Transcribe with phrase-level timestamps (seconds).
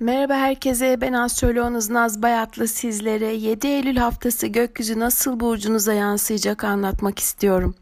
[0.00, 7.18] Merhaba herkese ben astroloğunuz Naz Bayatlı sizlere 7 Eylül haftası gökyüzü nasıl burcunuza yansıyacak anlatmak
[7.18, 7.74] istiyorum.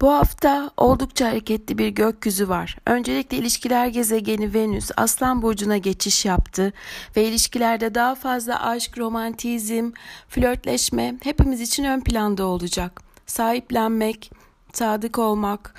[0.00, 2.76] Bu hafta oldukça hareketli bir gökyüzü var.
[2.86, 6.72] Öncelikle ilişkiler gezegeni Venüs Aslan Burcu'na geçiş yaptı
[7.16, 9.90] ve ilişkilerde daha fazla aşk, romantizm,
[10.28, 13.02] flörtleşme hepimiz için ön planda olacak.
[13.26, 14.32] Sahiplenmek,
[14.72, 15.74] sadık olmak,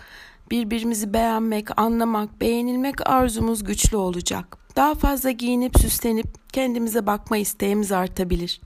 [0.51, 4.62] birbirimizi beğenmek, anlamak, beğenilmek arzumuz güçlü olacak.
[4.75, 8.61] Daha fazla giyinip süslenip kendimize bakma isteğimiz artabilir.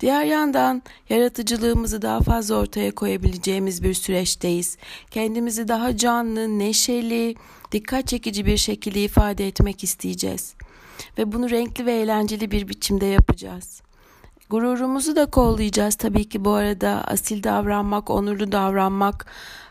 [0.00, 4.76] Diğer yandan yaratıcılığımızı daha fazla ortaya koyabileceğimiz bir süreçteyiz.
[5.10, 7.34] Kendimizi daha canlı, neşeli,
[7.72, 10.54] dikkat çekici bir şekilde ifade etmek isteyeceğiz.
[11.18, 13.82] Ve bunu renkli ve eğlenceli bir biçimde yapacağız.
[14.50, 19.26] Gururumuzu da kollayacağız tabii ki bu arada asil davranmak, onurlu davranmak,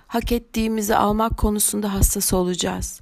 [0.08, 3.02] hak ettiğimizi almak konusunda hassas olacağız.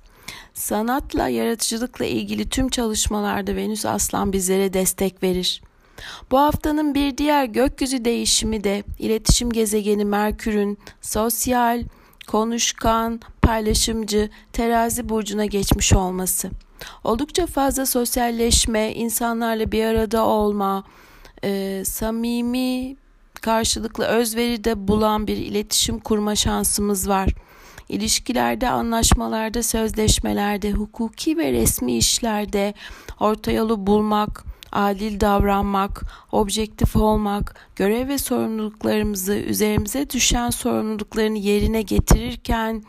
[0.56, 5.62] Sanatla, yaratıcılıkla ilgili tüm çalışmalarda Venüs Aslan bizlere destek verir.
[6.32, 11.84] Bu haftanın bir diğer gökyüzü değişimi de iletişim gezegeni Merkür'ün sosyal,
[12.28, 16.50] konuşkan, paylaşımcı terazi burcuna geçmiş olması.
[17.04, 20.84] Oldukça fazla sosyalleşme, insanlarla bir arada olma,
[21.44, 22.96] e, samimi
[23.42, 27.30] karşılıklı özveride bulan bir iletişim kurma şansımız var.
[27.90, 32.74] İlişkilerde, anlaşmalarda, sözleşmelerde, hukuki ve resmi işlerde
[33.20, 42.84] orta yolu bulmak, adil davranmak, objektif olmak, görev ve sorumluluklarımızı, üzerimize düşen sorumluluklarını yerine getirirken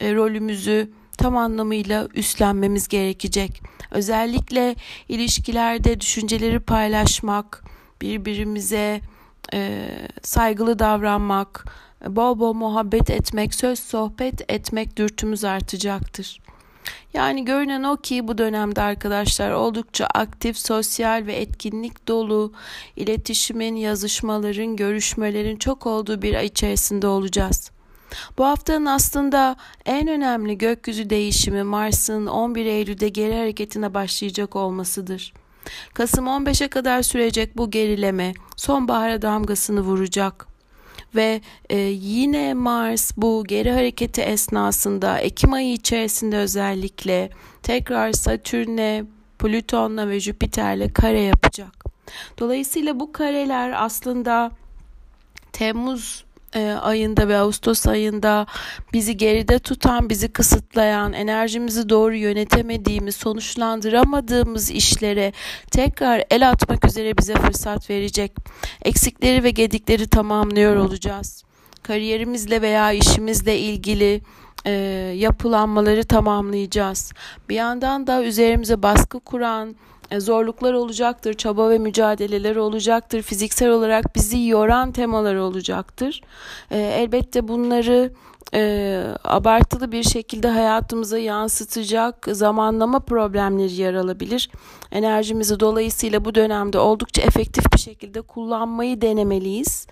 [0.00, 3.62] e, rolümüzü tam anlamıyla üstlenmemiz gerekecek.
[3.90, 4.76] Özellikle
[5.08, 7.64] ilişkilerde düşünceleri paylaşmak,
[8.00, 9.00] birbirimize
[9.54, 9.88] e,
[10.22, 11.64] saygılı davranmak,
[12.06, 16.40] bol bol muhabbet etmek, söz sohbet etmek dürtümüz artacaktır.
[17.14, 22.52] Yani görünen o ki bu dönemde arkadaşlar oldukça aktif, sosyal ve etkinlik dolu,
[22.96, 27.70] iletişimin, yazışmaların, görüşmelerin çok olduğu bir ay içerisinde olacağız.
[28.38, 35.32] Bu haftanın aslında en önemli gökyüzü değişimi Mars'ın 11 Eylül'de geri hareketine başlayacak olmasıdır.
[35.94, 40.51] Kasım 15'e kadar sürecek bu gerileme sonbahara damgasını vuracak
[41.14, 41.40] ve
[41.70, 47.30] e, yine Mars bu geri hareketi esnasında Ekim ayı içerisinde özellikle
[47.62, 49.04] tekrar Satürn'e,
[49.38, 51.84] Plüton'la ve Jüpiter'le kare yapacak.
[52.38, 54.50] Dolayısıyla bu kareler aslında
[55.52, 56.24] Temmuz
[56.60, 58.46] ayında ve Ağustos ayında
[58.92, 65.32] bizi geride tutan, bizi kısıtlayan, enerjimizi doğru yönetemediğimiz, sonuçlandıramadığımız işlere
[65.70, 68.32] tekrar el atmak üzere bize fırsat verecek.
[68.82, 71.44] Eksikleri ve gedikleri tamamlıyor olacağız.
[71.82, 74.20] Kariyerimizle veya işimizle ilgili
[74.66, 74.70] e,
[75.16, 77.12] yapılanmaları tamamlayacağız.
[77.48, 84.14] Bir yandan da üzerimize baskı kuran, e, zorluklar olacaktır, çaba ve mücadeleler olacaktır, fiziksel olarak
[84.14, 86.20] bizi yoran temalar olacaktır.
[86.70, 88.12] E, elbette bunları
[88.54, 94.50] e, abartılı bir şekilde hayatımıza yansıtacak zamanlama problemleri yer alabilir.
[94.92, 99.86] Enerjimizi dolayısıyla bu dönemde oldukça efektif bir şekilde kullanmayı denemeliyiz.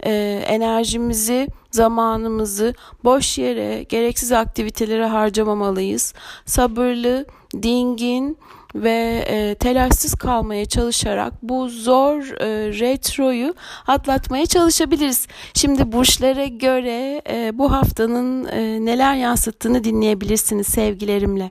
[0.00, 2.74] E, enerjimizi, zamanımızı
[3.04, 6.14] boş yere, gereksiz aktivitelere harcamamalıyız.
[6.46, 7.26] Sabırlı,
[7.62, 8.38] dingin,
[8.74, 12.46] ve e, telaşsız kalmaya çalışarak bu zor e,
[12.78, 13.54] retroyu
[13.86, 15.26] atlatmaya çalışabiliriz.
[15.54, 21.50] Şimdi burçlara göre e, bu haftanın e, neler yansıttığını dinleyebilirsiniz sevgilerimle.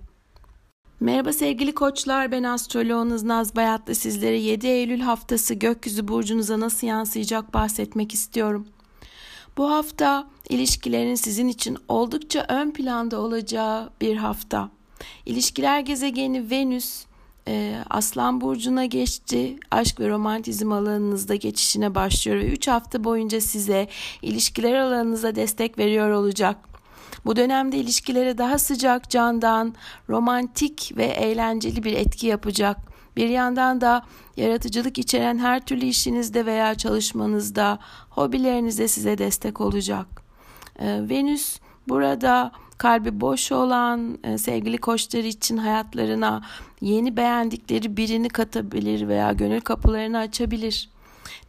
[1.00, 7.53] Merhaba sevgili koçlar ben astroloğunuz Naz Bayatlı sizlere 7 Eylül haftası gökyüzü burcunuza nasıl yansıyacak
[7.53, 8.67] bahsetmek istiyorum.
[9.57, 14.69] Bu hafta ilişkilerin sizin için oldukça ön planda olacağı bir hafta.
[15.25, 17.06] İlişkiler gezegeni Venüs
[17.47, 19.59] e, Aslan Burcu'na geçti.
[19.72, 23.88] Aşk ve romantizm alanınızda geçişine başlıyor ve 3 hafta boyunca size
[24.22, 26.58] ilişkiler alanınıza destek veriyor olacak.
[27.25, 29.75] Bu dönemde ilişkilere daha sıcak, candan,
[30.09, 32.78] romantik ve eğlenceli bir etki yapacak.
[33.18, 34.05] Bir yandan da
[34.38, 37.79] yaratıcılık içeren her türlü işinizde veya çalışmanızda,
[38.09, 40.08] hobilerinizde size destek olacak.
[40.79, 46.41] Ee, Venüs burada kalbi boş olan e, sevgili koçlar için hayatlarına
[46.82, 50.90] yeni beğendikleri birini katabilir veya gönül kapılarını açabilir.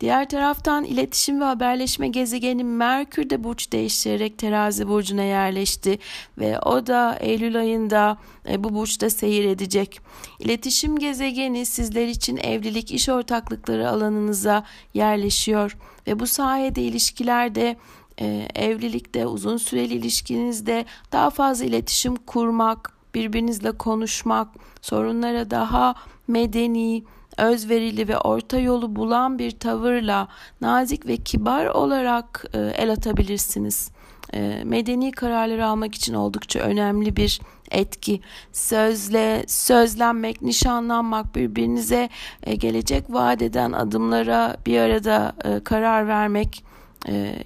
[0.00, 5.98] Diğer taraftan iletişim ve haberleşme gezegeni Merkür de burç değiştirerek terazi burcuna yerleşti
[6.38, 10.00] ve o da Eylül ayında e, bu burçta seyir edecek.
[10.38, 14.64] İletişim gezegeni sizler için evlilik, iş ortaklıkları alanınıza
[14.94, 15.76] yerleşiyor
[16.06, 17.76] ve bu sayede ilişkilerde
[18.20, 24.48] e, evlilikte, uzun süreli ilişkinizde daha fazla iletişim kurmak, birbirinizle konuşmak,
[24.82, 25.94] sorunlara daha
[26.28, 27.04] medeni,
[27.38, 30.28] özverili ve orta yolu bulan bir tavırla
[30.60, 33.90] nazik ve kibar olarak e, el atabilirsiniz.
[34.34, 38.20] E, medeni kararları almak için oldukça önemli bir etki.
[38.52, 42.08] Sözle, sözlenmek, nişanlanmak, birbirinize
[42.42, 46.64] e, gelecek vaat eden adımlara bir arada e, karar vermek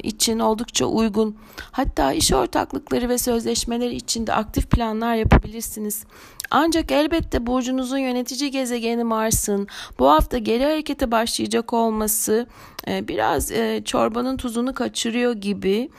[0.03, 1.37] için oldukça uygun.
[1.73, 6.05] Hatta iş ortaklıkları ve sözleşmeler için de aktif planlar yapabilirsiniz.
[6.51, 9.69] Ancak elbette burcunuzun yönetici gezegeni Mars'ın
[9.99, 12.47] bu hafta geri harekete başlayacak olması
[12.89, 15.91] e, biraz e, çorbanın tuzunu kaçırıyor gibi.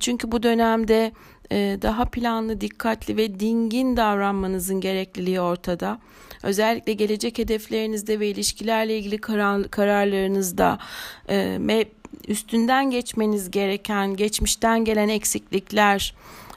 [0.00, 1.12] Çünkü bu dönemde
[1.82, 5.98] daha planlı, dikkatli ve dingin davranmanızın gerekliliği ortada.
[6.42, 10.78] Özellikle gelecek hedeflerinizde ve ilişkilerle ilgili karar, kararlarınızda
[12.28, 16.14] üstünden geçmeniz gereken, geçmişten gelen eksiklikler,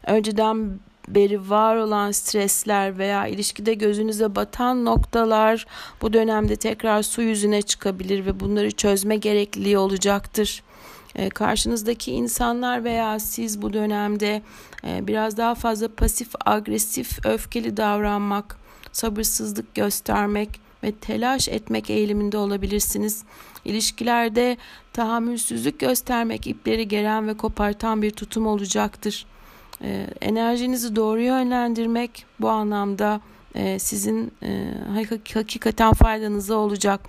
[0.07, 5.65] önceden beri var olan stresler veya ilişkide gözünüze batan noktalar
[6.01, 10.63] bu dönemde tekrar su yüzüne çıkabilir ve bunları çözme gerekliliği olacaktır.
[11.15, 14.41] E, karşınızdaki insanlar veya siz bu dönemde
[14.87, 18.57] e, biraz daha fazla pasif agresif öfkeli davranmak,
[18.91, 20.49] sabırsızlık göstermek
[20.83, 23.23] ve telaş etmek eğiliminde olabilirsiniz.
[23.65, 24.57] İlişkilerde
[24.93, 29.25] tahammülsüzlük göstermek ipleri geren ve kopartan bir tutum olacaktır.
[29.81, 33.21] Ee, enerjinizi doğru yönlendirmek bu anlamda
[33.55, 34.73] e, sizin e,
[35.33, 37.01] hakikaten faydanıza olacak.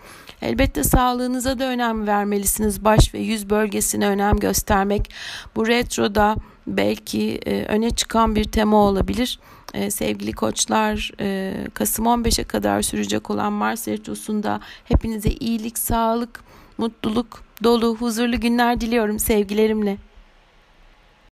[0.43, 2.85] Elbette sağlığınıza da önem vermelisiniz.
[2.85, 5.11] Baş ve yüz bölgesine önem göstermek
[5.57, 9.41] bu retroda belki e, öne çıkan bir tema olabilir.
[9.75, 16.41] E, sevgili koçlar e, Kasım 15'e kadar sürecek olan Mars Retrosu'nda hepinize iyilik, sağlık,
[16.79, 19.97] mutluluk, dolu, huzurlu günler diliyorum sevgilerimle.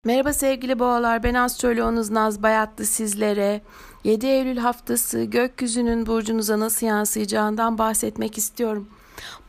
[0.06, 3.62] Merhaba sevgili boğalar ben astroloğunuz Naz Bayatlı sizlere
[4.04, 8.88] 7 Eylül haftası gökyüzünün burcunuza nasıl yansıyacağından bahsetmek istiyorum.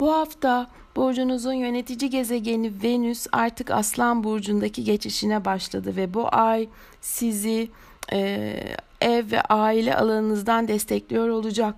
[0.00, 6.68] Bu hafta burcunuzun yönetici gezegeni Venüs artık Aslan burcundaki geçişine başladı ve bu ay
[7.00, 7.68] sizi
[8.12, 8.56] e,
[9.00, 11.74] ev ve aile alanınızdan destekliyor olacak.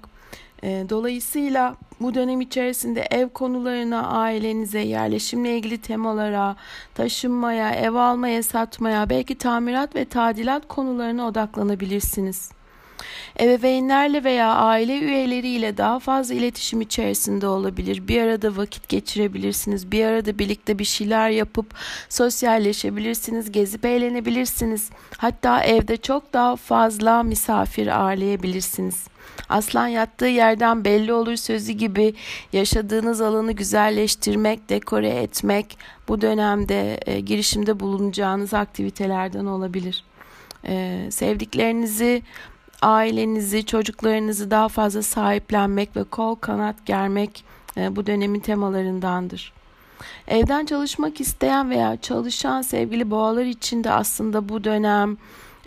[0.62, 6.56] E, dolayısıyla bu dönem içerisinde ev konularına, ailenize, yerleşimle ilgili temalara,
[6.94, 12.50] taşınmaya, ev almaya, satmaya, belki tamirat ve tadilat konularına odaklanabilirsiniz.
[13.40, 18.08] Ebeveynlerle veya aile üyeleriyle daha fazla iletişim içerisinde olabilir.
[18.08, 19.92] Bir arada vakit geçirebilirsiniz.
[19.92, 21.74] Bir arada birlikte bir şeyler yapıp
[22.08, 24.90] sosyalleşebilirsiniz, gezip eğlenebilirsiniz.
[25.16, 29.06] Hatta evde çok daha fazla misafir ağırlayabilirsiniz.
[29.48, 32.14] Aslan yattığı yerden belli olur sözü gibi
[32.52, 35.78] yaşadığınız alanı güzelleştirmek, dekore etmek
[36.08, 40.04] bu dönemde e, girişimde bulunacağınız aktivitelerden olabilir.
[40.68, 42.22] E, sevdiklerinizi
[42.82, 47.44] ailenizi, çocuklarınızı daha fazla sahiplenmek ve kol kanat germek
[47.76, 49.52] e, bu dönemin temalarındandır.
[50.28, 55.16] Evden çalışmak isteyen veya çalışan sevgili boğalar için de aslında bu dönem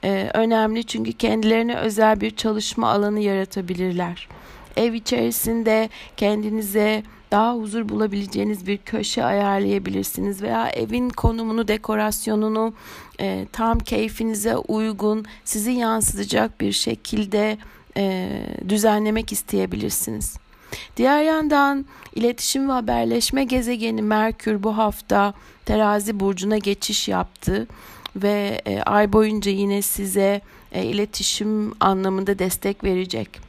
[0.04, 4.28] e, önemli çünkü kendilerine özel bir çalışma alanı yaratabilirler.
[4.78, 12.74] Ev içerisinde kendinize daha huzur bulabileceğiniz bir köşe ayarlayabilirsiniz veya evin konumunu, dekorasyonunu
[13.20, 17.58] e, tam keyfinize uygun, sizi yansıtacak bir şekilde
[17.98, 18.30] e,
[18.70, 20.38] düzenlemek isteyebilirsiniz.
[20.98, 21.86] Diğer yandan
[22.16, 25.34] iletişim ve haberleşme gezegeni Merkür bu hafta
[25.66, 27.68] terazi burcuna geçiş yaptı
[28.16, 33.49] ve e, ay boyunca yine size e, iletişim anlamında destek verecek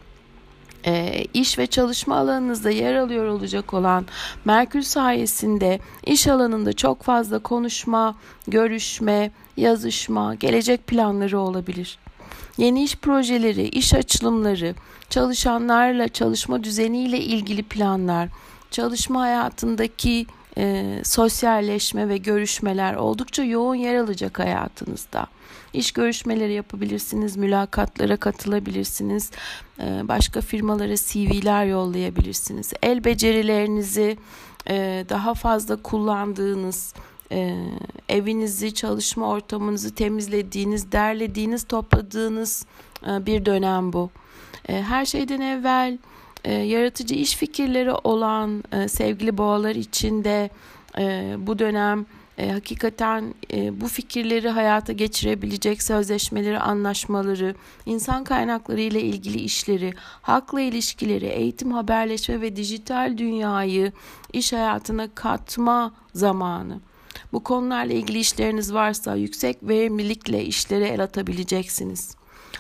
[0.87, 4.07] e, iş ve çalışma alanınızda yer alıyor olacak olan
[4.45, 8.17] Merkür sayesinde iş alanında çok fazla konuşma,
[8.49, 11.99] görüşme, yazışma, gelecek planları olabilir.
[12.59, 14.75] Yeni iş projeleri, iş açılımları,
[15.11, 18.29] çalışanlarla çalışma düzeniyle ilgili planlar,
[18.71, 20.27] çalışma hayatındaki
[20.59, 25.27] e, sosyalleşme ve görüşmeler oldukça yoğun yer alacak hayatınızda.
[25.75, 29.31] İş görüşmeleri yapabilirsiniz, mülakatlara katılabilirsiniz,
[29.81, 32.73] e, başka firmalara CV'ler yollayabilirsiniz.
[32.83, 34.17] El becerilerinizi
[34.71, 36.95] e, daha fazla kullandığınız,
[37.33, 37.57] e,
[38.09, 42.67] evinizi, çalışma ortamınızı temizlediğiniz, derlediğiniz, topladığınız
[43.07, 44.11] bir dönem bu.
[44.67, 45.99] Her şeyden evvel
[46.65, 50.51] yaratıcı iş fikirleri olan sevgili boğalar için de
[51.47, 52.07] bu dönem
[52.39, 57.55] e, hakikaten e, bu fikirleri hayata geçirebilecek sözleşmeleri, anlaşmaları,
[57.87, 63.93] insan kaynakları ile ilgili işleri, halkla ilişkileri, eğitim, haberleşme ve dijital dünyayı
[64.33, 66.81] iş hayatına katma zamanı.
[67.33, 72.17] Bu konularla ilgili işleriniz varsa yüksek verimlilikle işlere el atabileceksiniz.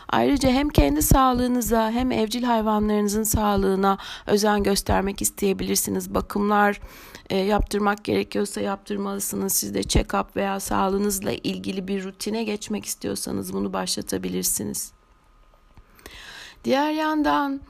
[0.08, 6.14] Ayrıca hem kendi sağlığınıza hem evcil hayvanlarınızın sağlığına özen göstermek isteyebilirsiniz.
[6.14, 6.80] Bakımlar
[7.30, 9.52] e, yaptırmak gerekiyorsa yaptırmalısınız.
[9.52, 14.92] Siz de check-up veya sağlığınızla ilgili bir rutine geçmek istiyorsanız bunu başlatabilirsiniz.
[16.64, 17.60] Diğer yandan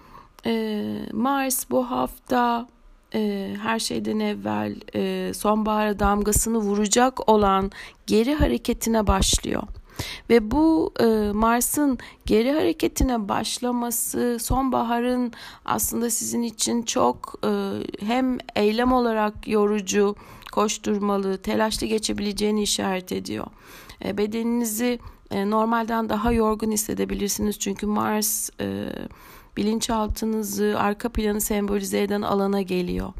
[0.46, 2.68] e, Mars bu hafta
[3.14, 7.70] e, her şeyden evvel e, sonbahara damgasını vuracak olan
[8.06, 9.62] geri hareketine başlıyor.
[10.30, 15.32] Ve bu e, Mars'ın geri hareketine başlaması sonbaharın
[15.64, 17.50] aslında sizin için çok e,
[18.06, 20.16] hem eylem olarak yorucu,
[20.52, 23.46] koşturmalı, telaşlı geçebileceğini işaret ediyor.
[24.04, 24.98] E, bedeninizi
[25.30, 28.88] e, normalden daha yorgun hissedebilirsiniz çünkü Mars e,
[29.56, 33.12] bilinçaltınızı, arka planı sembolize eden alana geliyor.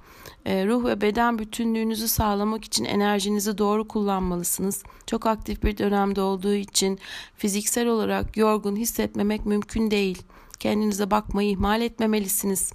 [0.46, 4.82] E, ruh ve beden bütünlüğünüzü sağlamak için enerjinizi doğru kullanmalısınız.
[5.06, 6.98] Çok aktif bir dönemde olduğu için
[7.36, 10.22] fiziksel olarak yorgun hissetmemek mümkün değil.
[10.60, 12.72] Kendinize bakmayı ihmal etmemelisiniz.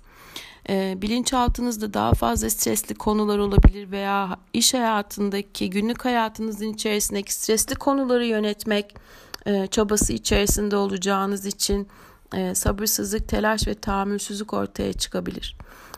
[0.70, 8.26] E, bilinçaltınızda daha fazla stresli konular olabilir veya iş hayatındaki günlük hayatınızın içerisindeki stresli konuları
[8.26, 8.96] yönetmek
[9.46, 11.88] e, çabası içerisinde olacağınız için
[12.34, 15.58] e, sabırsızlık, telaş ve tahammülsüzlük ortaya çıkabilir.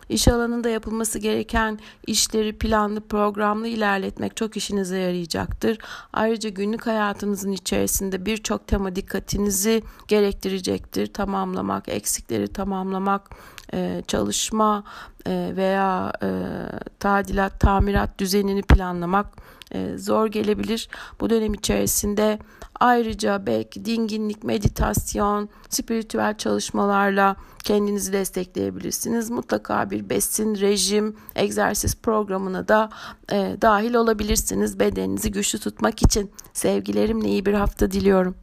[0.09, 5.77] İş alanında yapılması gereken işleri planlı, programlı ilerletmek çok işinize yarayacaktır.
[6.13, 11.13] Ayrıca günlük hayatınızın içerisinde birçok tema dikkatinizi gerektirecektir.
[11.13, 13.29] Tamamlamak, eksikleri tamamlamak,
[13.73, 14.83] e, çalışma
[15.25, 16.29] e, veya e,
[16.99, 19.27] tadilat, tamirat düzenini planlamak
[19.97, 20.89] zor gelebilir.
[21.19, 22.39] Bu dönem içerisinde
[22.79, 29.29] ayrıca belki dinginlik, meditasyon, spiritüel çalışmalarla kendinizi destekleyebilirsiniz.
[29.29, 32.89] Mutlaka bir besin, rejim, egzersiz programına da
[33.31, 36.31] e, dahil olabilirsiniz bedeninizi güçlü tutmak için.
[36.53, 38.35] Sevgilerimle iyi bir hafta diliyorum.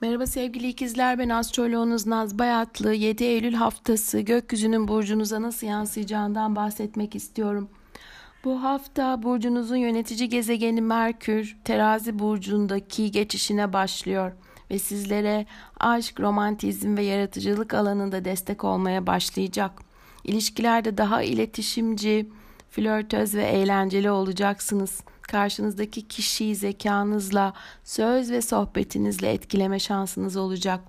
[0.00, 7.14] Merhaba sevgili ikizler ben astroloğunuz Naz Bayatlı 7 Eylül haftası gökyüzünün burcunuza nasıl yansıyacağından bahsetmek
[7.14, 7.68] istiyorum.
[8.44, 14.32] Bu hafta burcunuzun yönetici gezegeni Merkür terazi burcundaki geçişine başlıyor
[14.70, 15.46] ve sizlere
[15.80, 19.72] aşk, romantizm ve yaratıcılık alanında destek olmaya başlayacak.
[20.24, 22.28] İlişkilerde daha iletişimci,
[22.70, 25.00] flörtöz ve eğlenceli olacaksınız.
[25.22, 27.52] Karşınızdaki kişiyi zekanızla,
[27.84, 30.80] söz ve sohbetinizle etkileme şansınız olacak.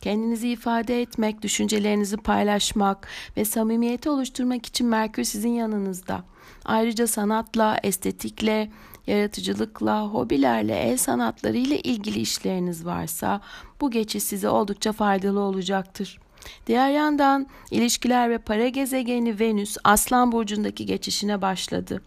[0.00, 6.24] Kendinizi ifade etmek, düşüncelerinizi paylaşmak ve samimiyeti oluşturmak için Merkür sizin yanınızda.
[6.64, 8.70] Ayrıca sanatla, estetikle,
[9.06, 13.40] yaratıcılıkla, hobilerle, el sanatları ile ilgili işleriniz varsa
[13.80, 16.20] bu geçiş size oldukça faydalı olacaktır.
[16.66, 22.02] Diğer yandan ilişkiler ve para gezegeni Venüs Aslan burcundaki geçişine başladı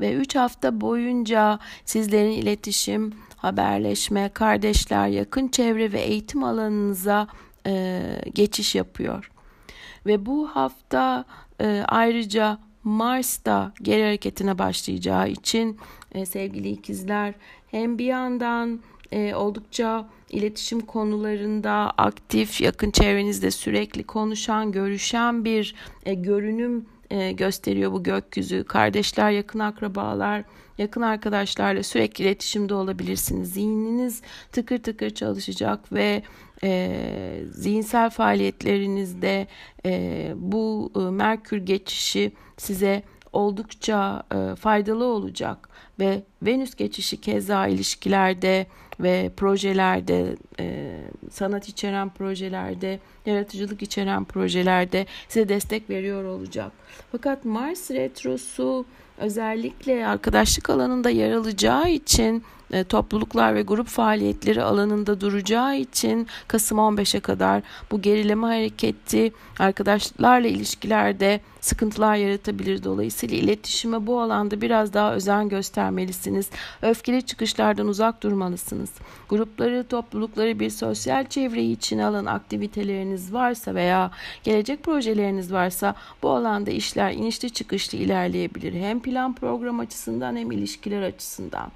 [0.00, 7.28] ve 3 hafta boyunca sizlerin iletişim, haberleşme, kardeşler, yakın çevre ve eğitim alanınıza
[7.66, 8.02] e,
[8.34, 9.30] geçiş yapıyor.
[10.06, 11.24] Ve bu hafta
[11.60, 15.78] e, ayrıca Mars da geri hareketine başlayacağı için
[16.12, 17.34] e, sevgili ikizler
[17.70, 18.80] hem bir yandan
[19.12, 25.74] e, oldukça iletişim konularında aktif, yakın çevrenizde sürekli konuşan, görüşen bir
[26.06, 28.64] e, görünüm e, gösteriyor bu gökyüzü.
[28.64, 30.44] Kardeşler, yakın akrabalar,
[30.78, 33.52] yakın arkadaşlarla sürekli iletişimde olabilirsiniz.
[33.52, 36.22] Zihniniz tıkır tıkır çalışacak ve
[36.64, 39.46] e, zihinsel faaliyetlerinizde
[39.86, 45.68] e, bu e, Merkür geçişi size oldukça e, faydalı olacak
[45.98, 48.66] ve Venüs geçişi keza ilişkilerde
[49.00, 50.96] ve projelerde e,
[51.30, 56.72] sanat içeren projelerde yaratıcılık içeren projelerde size destek veriyor olacak.
[57.12, 58.86] Fakat Mars retrosu
[59.20, 66.78] özellikle arkadaşlık alanında yer alacağı için e, topluluklar ve grup faaliyetleri alanında duracağı için Kasım
[66.78, 72.84] 15'e kadar bu gerileme hareketi arkadaşlarla ilişkilerde sıkıntılar yaratabilir.
[72.84, 76.50] Dolayısıyla iletişime bu alanda biraz daha özen göstermelisiniz.
[76.82, 78.90] Öfkeli çıkışlardan uzak durmalısınız.
[79.28, 84.10] Grupları, toplulukları bir sosyal çevreyi içine alan aktiviteleriniz varsa veya
[84.44, 88.72] gelecek projeleriniz varsa bu alanda işler inişli çıkışlı ilerleyebilir.
[88.72, 91.70] Hem plan program açısından hem ilişkiler açısından.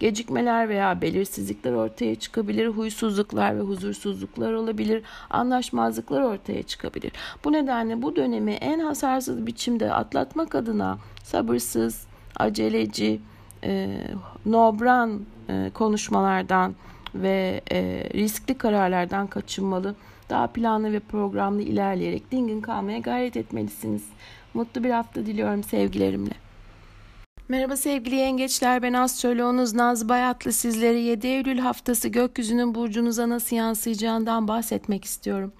[0.00, 7.12] Gecikmeler veya belirsizlikler ortaya çıkabilir, huysuzluklar ve huzursuzluklar olabilir, anlaşmazlıklar ortaya çıkabilir.
[7.44, 12.06] Bu nedenle bu dönemi en hasarsız biçimde atlatmak adına sabırsız,
[12.36, 13.20] aceleci,
[13.64, 14.00] e,
[14.46, 16.74] nobran e, konuşmalardan
[17.14, 19.94] ve e, riskli kararlardan kaçınmalı.
[20.30, 24.04] Daha planlı ve programlı ilerleyerek dingin kalmaya gayret etmelisiniz.
[24.54, 26.47] Mutlu bir hafta diliyorum sevgilerimle.
[27.50, 34.48] Merhaba sevgili yengeçler ben astroloğunuz Naz Bayatlı sizlere 7 Eylül haftası gökyüzünün burcunuza nasıl yansıyacağından
[34.48, 35.52] bahsetmek istiyorum.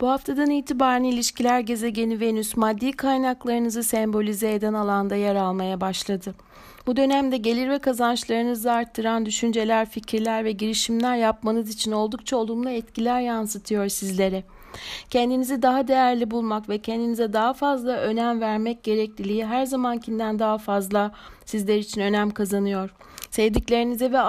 [0.00, 6.34] Bu haftadan itibaren ilişkiler gezegeni Venüs maddi kaynaklarınızı sembolize eden alanda yer almaya başladı.
[6.86, 13.20] Bu dönemde gelir ve kazançlarınızı arttıran düşünceler, fikirler ve girişimler yapmanız için oldukça olumlu etkiler
[13.20, 14.44] yansıtıyor sizlere.
[15.10, 21.12] Kendinizi daha değerli bulmak ve kendinize daha fazla önem vermek gerekliliği her zamankinden daha fazla
[21.44, 22.90] sizler için önem kazanıyor.
[23.30, 24.20] Sevdiklerinize ve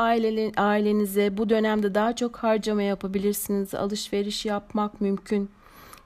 [0.58, 3.76] ailenize bu dönemde daha çok harcama yapabilirsiniz.
[3.76, 5.50] Alışveriş yapmak mümkün.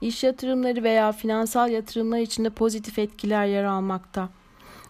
[0.00, 4.28] İş yatırımları veya finansal yatırımlar içinde pozitif etkiler yer almakta.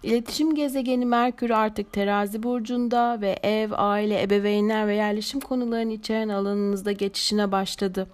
[0.03, 6.93] İletişim gezegeni Merkür artık terazi burcunda ve ev, aile, ebeveynler ve yerleşim konularını içeren alanınızda
[6.93, 8.07] geçişine başladı.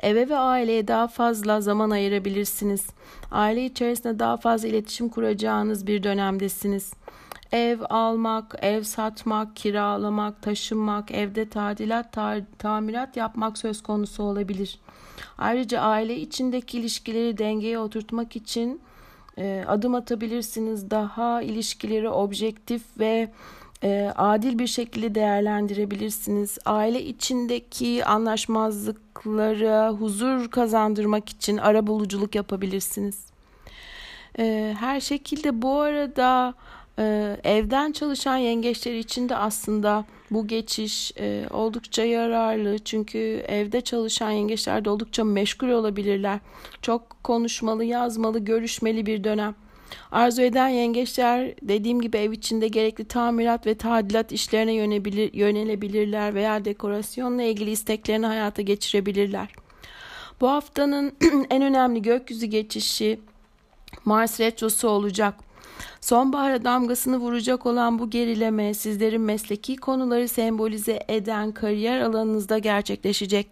[0.00, 2.86] Eve ve aileye daha fazla zaman ayırabilirsiniz.
[3.30, 6.92] Aile içerisinde daha fazla iletişim kuracağınız bir dönemdesiniz.
[7.52, 14.78] Ev almak, ev satmak, kiralamak, taşınmak, evde tadilat, ta tamirat yapmak söz konusu olabilir.
[15.38, 18.80] Ayrıca aile içindeki ilişkileri dengeye oturtmak için
[19.66, 20.90] adım atabilirsiniz.
[20.90, 23.30] Daha ilişkileri objektif ve
[23.82, 26.58] e, adil bir şekilde değerlendirebilirsiniz.
[26.66, 33.26] Aile içindeki anlaşmazlıklara huzur kazandırmak için ara buluculuk yapabilirsiniz.
[34.38, 36.54] E, her şekilde bu arada
[36.98, 42.78] e, evden çalışan yengeçler için de aslında bu geçiş e, oldukça yararlı.
[42.78, 43.18] Çünkü
[43.48, 46.40] evde çalışan yengeçler de oldukça meşgul olabilirler.
[46.82, 49.54] Çok konuşmalı, yazmalı, görüşmeli bir dönem.
[50.12, 56.64] Arzu eden yengeçler dediğim gibi ev içinde gerekli tamirat ve tadilat işlerine yönelebilir, yönelebilirler veya
[56.64, 59.48] dekorasyonla ilgili isteklerini hayata geçirebilirler.
[60.40, 61.12] Bu haftanın
[61.50, 63.20] en önemli gökyüzü geçişi
[64.04, 65.34] Mars retrosu olacak.
[66.00, 73.50] Sonbahara damgasını vuracak olan bu gerileme sizlerin mesleki konuları sembolize eden kariyer alanınızda gerçekleşecek.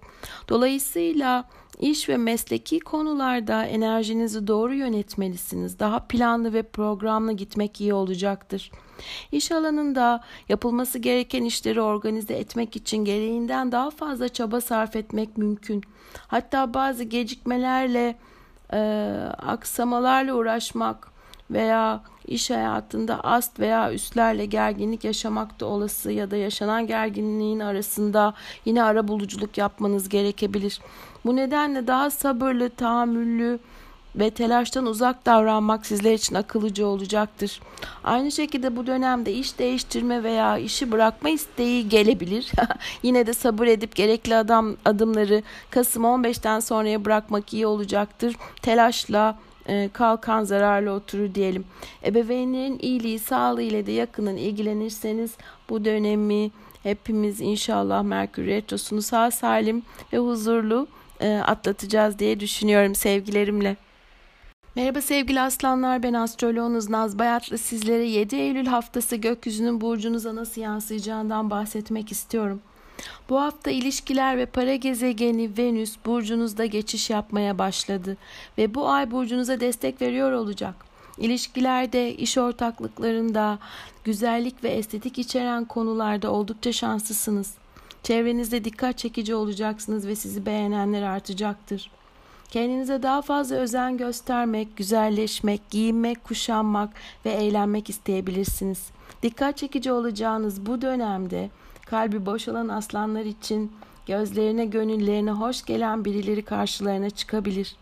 [0.48, 1.48] Dolayısıyla
[1.80, 5.78] İş ve mesleki konularda enerjinizi doğru yönetmelisiniz.
[5.78, 8.70] Daha planlı ve programlı gitmek iyi olacaktır.
[9.32, 15.82] İş alanında yapılması gereken işleri organize etmek için gereğinden daha fazla çaba sarf etmek mümkün.
[16.26, 18.16] Hatta bazı gecikmelerle,
[18.72, 18.78] e,
[19.38, 21.15] aksamalarla uğraşmak
[21.50, 28.34] veya iş hayatında ast veya üstlerle gerginlik yaşamak da olası ya da yaşanan gerginliğin arasında
[28.64, 30.80] yine ara buluculuk yapmanız gerekebilir.
[31.24, 33.58] Bu nedenle daha sabırlı, tahammüllü
[34.16, 37.60] ve telaştan uzak davranmak sizler için akıllıca olacaktır.
[38.04, 42.52] Aynı şekilde bu dönemde iş değiştirme veya işi bırakma isteği gelebilir.
[43.02, 48.36] Yine de sabır edip gerekli adam adımları Kasım 15'ten sonraya bırakmak iyi olacaktır.
[48.62, 51.64] Telaşla e, kalkan zararlı oturur diyelim.
[52.04, 55.36] Ebeveynlerin iyiliği, sağlığı ile de yakının ilgilenirseniz
[55.70, 56.50] bu dönemi
[56.82, 60.88] hepimiz inşallah Merkür Retrosu'nu sağ salim ve huzurlu
[61.20, 63.76] e, atlatacağız diye düşünüyorum sevgilerimle.
[64.74, 71.50] Merhaba sevgili aslanlar ben astroloğunuz Naz Bayatlı sizlere 7 Eylül haftası gökyüzünün burcunuza nasıl yansıyacağından
[71.50, 72.60] bahsetmek istiyorum.
[73.28, 78.16] Bu hafta ilişkiler ve para gezegeni Venüs burcunuzda geçiş yapmaya başladı
[78.58, 80.74] ve bu ay burcunuza destek veriyor olacak.
[81.18, 83.58] İlişkilerde, iş ortaklıklarında,
[84.04, 87.54] güzellik ve estetik içeren konularda oldukça şanslısınız.
[88.02, 91.90] Çevrenizde dikkat çekici olacaksınız ve sizi beğenenler artacaktır.
[92.50, 96.90] Kendinize daha fazla özen göstermek, güzelleşmek, giyinmek, kuşanmak
[97.24, 98.90] ve eğlenmek isteyebilirsiniz.
[99.22, 101.50] Dikkat çekici olacağınız bu dönemde
[101.86, 103.72] kalbi boş olan aslanlar için
[104.06, 107.76] gözlerine gönüllerine hoş gelen birileri karşılarına çıkabilir.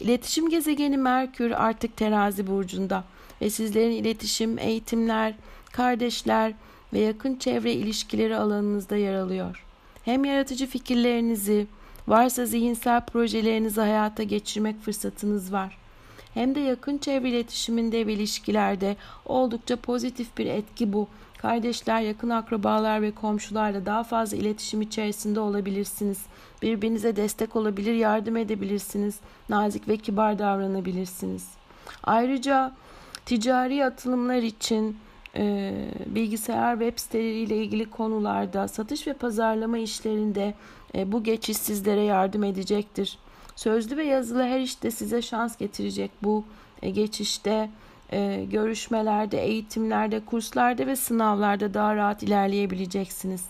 [0.00, 3.04] İletişim gezegeni Merkür artık terazi burcunda
[3.42, 5.34] ve sizlerin iletişim, eğitimler,
[5.72, 6.52] kardeşler
[6.92, 9.64] ve yakın çevre ilişkileri alanınızda yer alıyor.
[10.04, 11.66] Hem yaratıcı fikirlerinizi,
[12.08, 15.78] varsa zihinsel projelerinizi hayata geçirmek fırsatınız var.
[16.34, 21.08] Hem de yakın çevre iletişiminde ve ilişkilerde oldukça pozitif bir etki bu
[21.38, 26.26] Kardeşler, yakın akrabalar ve komşularla daha fazla iletişim içerisinde olabilirsiniz.
[26.62, 29.20] Birbirinize destek olabilir, yardım edebilirsiniz.
[29.48, 31.48] Nazik ve kibar davranabilirsiniz.
[32.04, 32.72] Ayrıca
[33.26, 34.96] ticari atılımlar için
[35.36, 35.74] e,
[36.06, 40.54] bilgisayar web siteleriyle ilgili konularda satış ve pazarlama işlerinde
[40.94, 43.18] e, bu geçiş sizlere yardım edecektir.
[43.56, 46.44] Sözlü ve yazılı her işte size şans getirecek bu
[46.82, 47.70] e, geçişte
[48.12, 53.44] e, görüşmelerde, eğitimlerde, kurslarda ve sınavlarda daha rahat ilerleyebileceksiniz.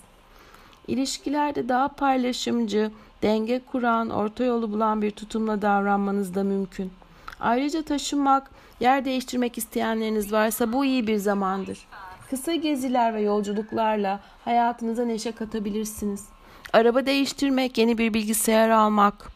[0.87, 2.91] İlişkilerde daha paylaşımcı,
[3.21, 6.91] denge kuran, orta yolu bulan bir tutumla davranmanız da mümkün.
[7.39, 11.87] Ayrıca taşınmak, yer değiştirmek isteyenleriniz varsa bu iyi bir zamandır.
[12.29, 16.25] Kısa geziler ve yolculuklarla hayatınıza neşe katabilirsiniz.
[16.73, 19.31] Araba değiştirmek, yeni bir bilgisayar almak,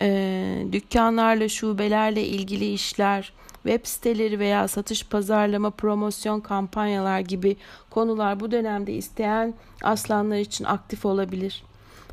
[0.00, 7.56] e, dükkanlarla, şubelerle ilgili işler, web siteleri veya satış, pazarlama, promosyon kampanyalar gibi
[7.90, 11.64] konular bu dönemde isteyen aslanlar için aktif olabilir.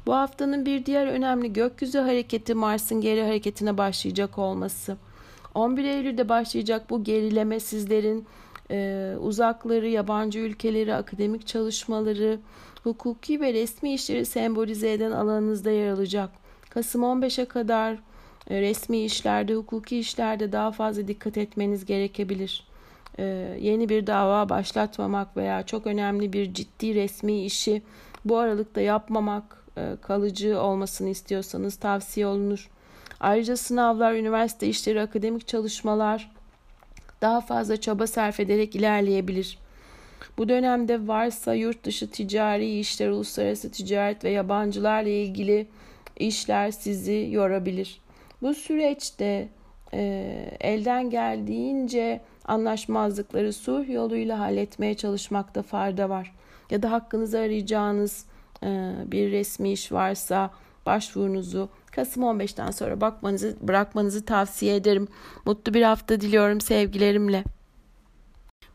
[0.05, 4.97] Bu haftanın bir diğer önemli gökyüzü hareketi Mars'ın geri hareketine başlayacak olması.
[5.55, 8.25] 11 Eylül'de başlayacak bu gerileme sizlerin
[8.71, 12.39] e, uzakları, yabancı ülkeleri, akademik çalışmaları,
[12.83, 16.29] hukuki ve resmi işleri sembolize eden alanınızda yer alacak.
[16.69, 17.97] Kasım 15'e kadar
[18.49, 22.67] resmi işlerde, hukuki işlerde daha fazla dikkat etmeniz gerekebilir.
[23.19, 23.23] E,
[23.59, 27.81] yeni bir dava başlatmamak veya çok önemli bir ciddi resmi işi
[28.25, 32.69] bu aralıkta yapmamak, e, kalıcı olmasını istiyorsanız tavsiye olunur.
[33.19, 36.31] Ayrıca sınavlar, üniversite işleri, akademik çalışmalar
[37.21, 39.57] daha fazla çaba sarf ederek ilerleyebilir.
[40.37, 45.67] Bu dönemde varsa yurt dışı ticari işler, uluslararası ticaret ve yabancılarla ilgili
[46.19, 48.01] işler sizi yorabilir.
[48.41, 49.49] Bu süreçte
[49.93, 56.35] e, elden geldiğince anlaşmazlıkları sulh yoluyla halletmeye çalışmakta fayda var.
[56.69, 58.25] Ya da hakkınızı arayacağınız
[58.63, 60.51] e, bir resmi iş varsa
[60.85, 65.07] başvurunuzu Kasım 15'ten sonra bakmanızı bırakmanızı tavsiye ederim.
[65.45, 67.43] Mutlu bir hafta diliyorum sevgilerimle.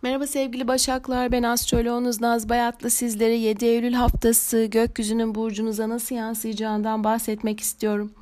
[0.03, 7.05] Merhaba sevgili Başaklar, ben astroloğunuz Naz Bayatlı sizlere 7 Eylül haftası gökyüzünün burcunuza nasıl yansıyacağından
[7.05, 8.13] bahsetmek istiyorum.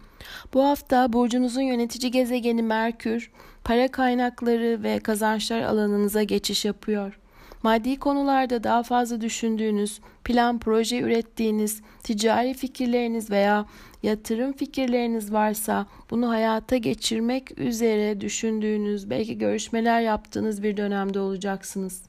[0.55, 3.31] Bu hafta burcunuzun yönetici gezegeni Merkür,
[3.65, 7.19] para kaynakları ve kazançlar alanınıza geçiş yapıyor.
[7.63, 13.67] Maddi konularda daha fazla düşündüğünüz, plan proje ürettiğiniz, ticari fikirleriniz veya
[14.03, 22.03] yatırım fikirleriniz varsa bunu hayata geçirmek üzere düşündüğünüz, belki görüşmeler yaptığınız bir dönemde olacaksınız.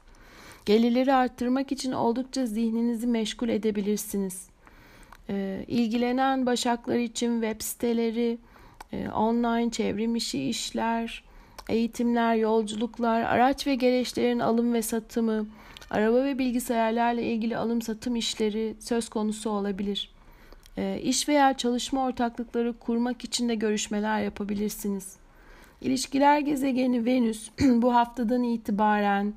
[0.65, 4.50] Gelirleri arttırmak için oldukça zihninizi meşgul edebilirsiniz.
[5.29, 8.38] Ee, ilgilenen başaklar için web siteleri,
[8.93, 11.23] e, online çevrim işi işler,
[11.69, 15.47] eğitimler, yolculuklar, araç ve gereçlerin alım ve satımı,
[15.89, 20.12] araba ve bilgisayarlarla ilgili alım satım işleri söz konusu olabilir.
[20.77, 25.15] E, iş veya çalışma ortaklıkları kurmak için de görüşmeler yapabilirsiniz.
[25.81, 29.34] İlişkiler gezegeni Venüs bu haftadan itibaren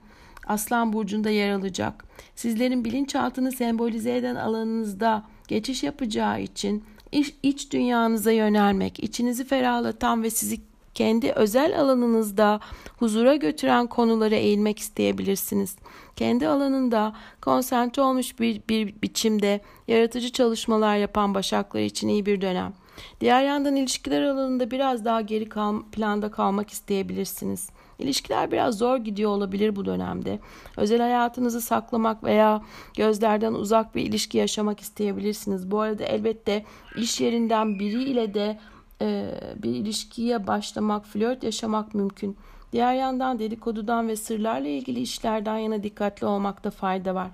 [0.47, 2.05] Aslan burcunda yer alacak.
[2.37, 10.31] Sizlerin bilinçaltını sembolize eden alanınızda geçiş yapacağı için iç, iç dünyanıza yönelmek, içinizi ferahlatan ve
[10.31, 10.61] sizi
[10.95, 12.61] kendi özel alanınızda
[12.97, 15.77] huzura götüren konulara eğilmek isteyebilirsiniz.
[16.17, 22.73] Kendi alanında konsantre olmuş bir, bir biçimde yaratıcı çalışmalar yapan başaklar için iyi bir dönem.
[23.21, 27.69] Diğer yandan ilişkiler alanında biraz daha geri kal planda kalmak isteyebilirsiniz.
[27.99, 30.39] İlişkiler biraz zor gidiyor olabilir bu dönemde.
[30.77, 32.63] Özel hayatınızı saklamak veya
[32.97, 35.71] gözlerden uzak bir ilişki yaşamak isteyebilirsiniz.
[35.71, 36.65] Bu arada elbette
[36.97, 38.59] iş yerinden biriyle de
[39.03, 42.37] e, bir ilişkiye başlamak, flört yaşamak mümkün.
[42.73, 47.31] Diğer yandan dedikodudan ve sırlarla ilgili işlerden yana dikkatli olmakta fayda var.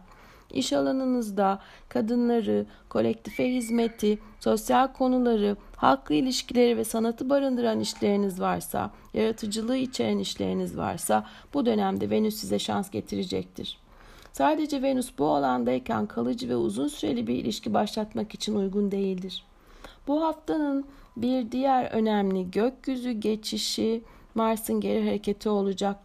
[0.53, 9.77] İş alanınızda kadınları, kolektife hizmeti, sosyal konuları, halkla ilişkileri ve sanatı barındıran işleriniz varsa, yaratıcılığı
[9.77, 13.79] içeren işleriniz varsa bu dönemde Venüs size şans getirecektir.
[14.33, 19.45] Sadece Venüs bu alandayken kalıcı ve uzun süreli bir ilişki başlatmak için uygun değildir.
[20.07, 20.85] Bu haftanın
[21.17, 24.03] bir diğer önemli gökyüzü geçişi
[24.35, 25.97] Mars'ın geri hareketi olacak.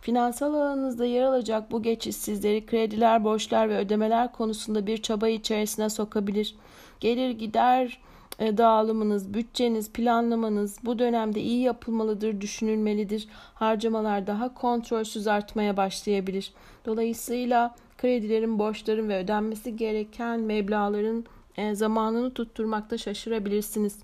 [0.00, 5.90] Finansal alanınızda yer alacak bu geçiş sizleri krediler, borçlar ve ödemeler konusunda bir çaba içerisine
[5.90, 6.56] sokabilir.
[7.00, 7.98] Gelir gider
[8.38, 13.28] dağılımınız, bütçeniz, planlamanız bu dönemde iyi yapılmalıdır, düşünülmelidir.
[13.54, 16.52] Harcamalar daha kontrolsüz artmaya başlayabilir.
[16.86, 21.24] Dolayısıyla kredilerin, borçların ve ödenmesi gereken meblaların
[21.56, 23.98] e, zamanını tutturmakta şaşırabilirsiniz.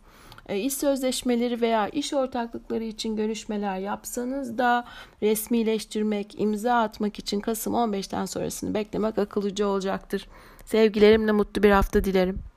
[0.48, 4.84] E, iş sözleşmeleri veya iş ortaklıkları için görüşmeler yapsanız da
[5.22, 10.28] resmileştirmek, imza atmak için Kasım 15'ten sonrasını beklemek akıllıca olacaktır.
[10.64, 12.49] Sevgilerimle mutlu bir hafta dilerim.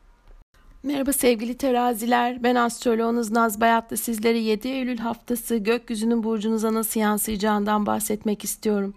[0.85, 2.43] Merhaba sevgili teraziler.
[2.43, 8.93] Ben astroloğunuz Naz Bayatlı sizlere 7 Eylül haftası gökyüzünün burcunuza nasıl yansıyacağından bahsetmek istiyorum.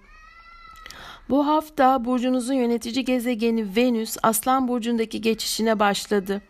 [1.31, 6.43] Bu hafta burcunuzun yönetici gezegeni Venüs Aslan burcundaki geçişine başladı.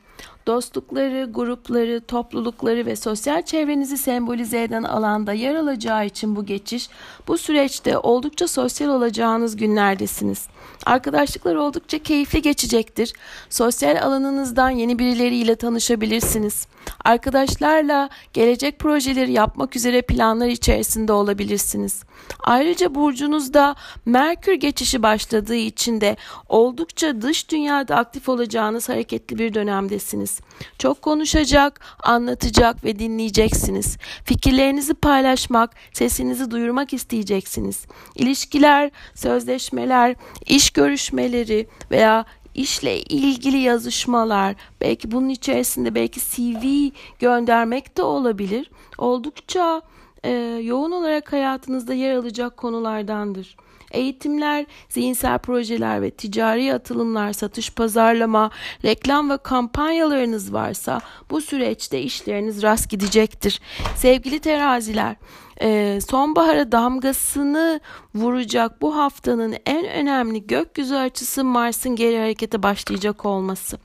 [0.47, 6.89] dostlukları, grupları, toplulukları ve sosyal çevrenizi sembolize eden alanda yer alacağı için bu geçiş,
[7.29, 10.49] bu süreçte oldukça sosyal olacağınız günlerdesiniz.
[10.87, 13.13] Arkadaşlıklar oldukça keyifli geçecektir.
[13.51, 16.67] Sosyal alanınızdan yeni birileriyle tanışabilirsiniz.
[17.05, 22.03] Arkadaşlarla gelecek projeleri yapmak üzere planlar içerisinde olabilirsiniz.
[22.45, 23.77] Ayrıca burcunuzda
[24.07, 26.17] Merkür geçişi başladığı için de
[26.49, 30.41] oldukça dış dünyada aktif olacağınız hareketli bir dönemdesiniz.
[30.79, 33.97] Çok konuşacak, anlatacak ve dinleyeceksiniz.
[34.25, 37.87] Fikirlerinizi paylaşmak, sesinizi duyurmak isteyeceksiniz.
[38.15, 40.15] İlişkiler, sözleşmeler,
[40.57, 48.71] iş görüşmeleri veya işle ilgili yazışmalar, belki bunun içerisinde belki CV göndermek de olabilir.
[48.99, 49.83] Oldukça
[50.25, 50.31] e,
[50.63, 53.57] yoğun olarak hayatınızda yer alacak konulardandır.
[53.91, 58.51] Eğitimler, zihinsel projeler ve ticari atılımlar, satış, pazarlama,
[58.85, 63.61] reklam ve kampanyalarınız varsa bu süreçte işleriniz rast gidecektir.
[63.97, 65.17] Sevgili teraziler,
[65.61, 67.81] e, sonbahara damgasını
[68.15, 73.79] vuracak bu haftanın en önemli gökyüzü açısı Mars'ın geri harekete başlayacak olması.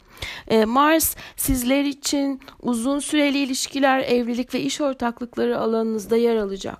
[0.48, 6.78] E, Mars sizler için uzun süreli ilişkiler, evlilik ve iş ortaklıkları alanınızda yer alacak.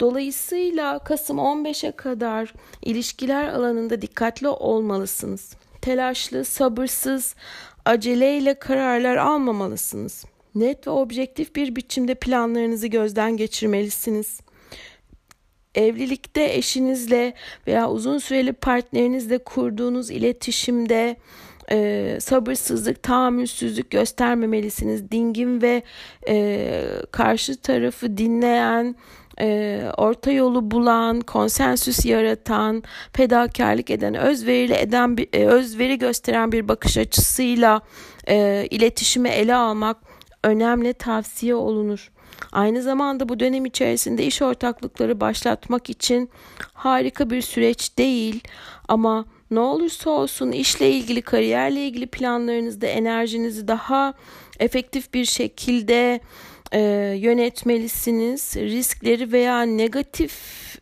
[0.00, 5.56] Dolayısıyla Kasım 15'e kadar ilişkiler alanında dikkatli olmalısınız.
[5.82, 7.34] Telaşlı, sabırsız,
[7.84, 10.24] aceleyle kararlar almamalısınız.
[10.54, 14.40] Net ve objektif bir biçimde planlarınızı gözden geçirmelisiniz.
[15.74, 17.34] Evlilikte eşinizle
[17.66, 21.16] veya uzun süreli partnerinizle kurduğunuz iletişimde
[21.70, 25.10] e, sabırsızlık, tahammülsüzlük göstermemelisiniz.
[25.10, 25.82] Dingin ve
[26.28, 28.96] e, karşı tarafı dinleyen,
[29.40, 36.68] e, orta yolu bulan, konsensüs yaratan, fedakarlık eden, özverili eden, bir, e, özveri gösteren bir
[36.68, 37.80] bakış açısıyla
[38.28, 40.11] e, iletişimi ele almak
[40.44, 42.12] önemli tavsiye olunur.
[42.52, 46.30] Aynı zamanda bu dönem içerisinde iş ortaklıkları başlatmak için
[46.72, 48.40] harika bir süreç değil
[48.88, 54.14] ama ne olursa olsun işle ilgili, kariyerle ilgili planlarınızda enerjinizi daha
[54.58, 56.20] efektif bir şekilde
[56.72, 56.80] e,
[57.18, 58.56] yönetmelisiniz.
[58.56, 60.32] Riskleri veya negatif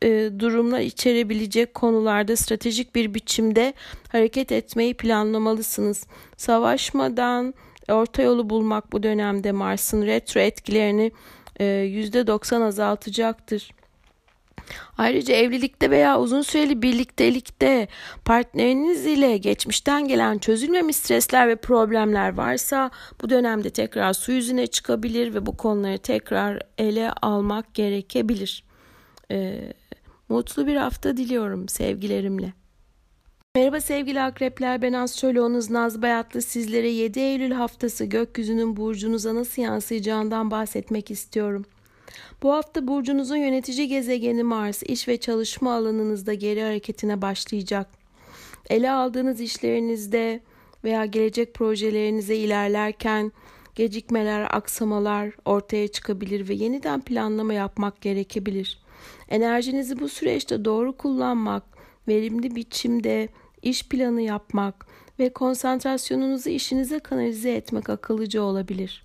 [0.02, 3.74] e, durumlar içerebilecek konularda stratejik bir biçimde
[4.08, 6.06] hareket etmeyi planlamalısınız.
[6.36, 7.54] Savaşmadan
[7.92, 11.12] orta yolu bulmak bu dönemde Mars'ın retro etkilerini
[11.60, 13.70] e, %90 azaltacaktır.
[14.98, 17.88] Ayrıca evlilikte veya uzun süreli birliktelikte
[18.24, 22.90] partneriniz ile geçmişten gelen çözülmemiş stresler ve problemler varsa
[23.22, 28.64] bu dönemde tekrar su yüzüne çıkabilir ve bu konuları tekrar ele almak gerekebilir.
[29.30, 29.72] Ee,
[30.28, 32.59] mutlu bir hafta diliyorum sevgilerimle.
[33.56, 40.50] Merhaba sevgili akrepler ben astroloğunuz Naz Bayatlı sizlere 7 Eylül haftası gökyüzünün burcunuza nasıl yansıyacağından
[40.50, 41.64] bahsetmek istiyorum.
[42.42, 47.86] Bu hafta burcunuzun yönetici gezegeni Mars iş ve çalışma alanınızda geri hareketine başlayacak.
[48.68, 50.40] Ele aldığınız işlerinizde
[50.84, 53.32] veya gelecek projelerinize ilerlerken
[53.74, 58.78] gecikmeler, aksamalar ortaya çıkabilir ve yeniden planlama yapmak gerekebilir.
[59.28, 61.62] Enerjinizi bu süreçte doğru kullanmak,
[62.08, 63.28] verimli biçimde
[63.62, 64.86] iş planı yapmak
[65.18, 69.02] ve konsantrasyonunuzu işinize kanalize etmek akıllıca olabilir.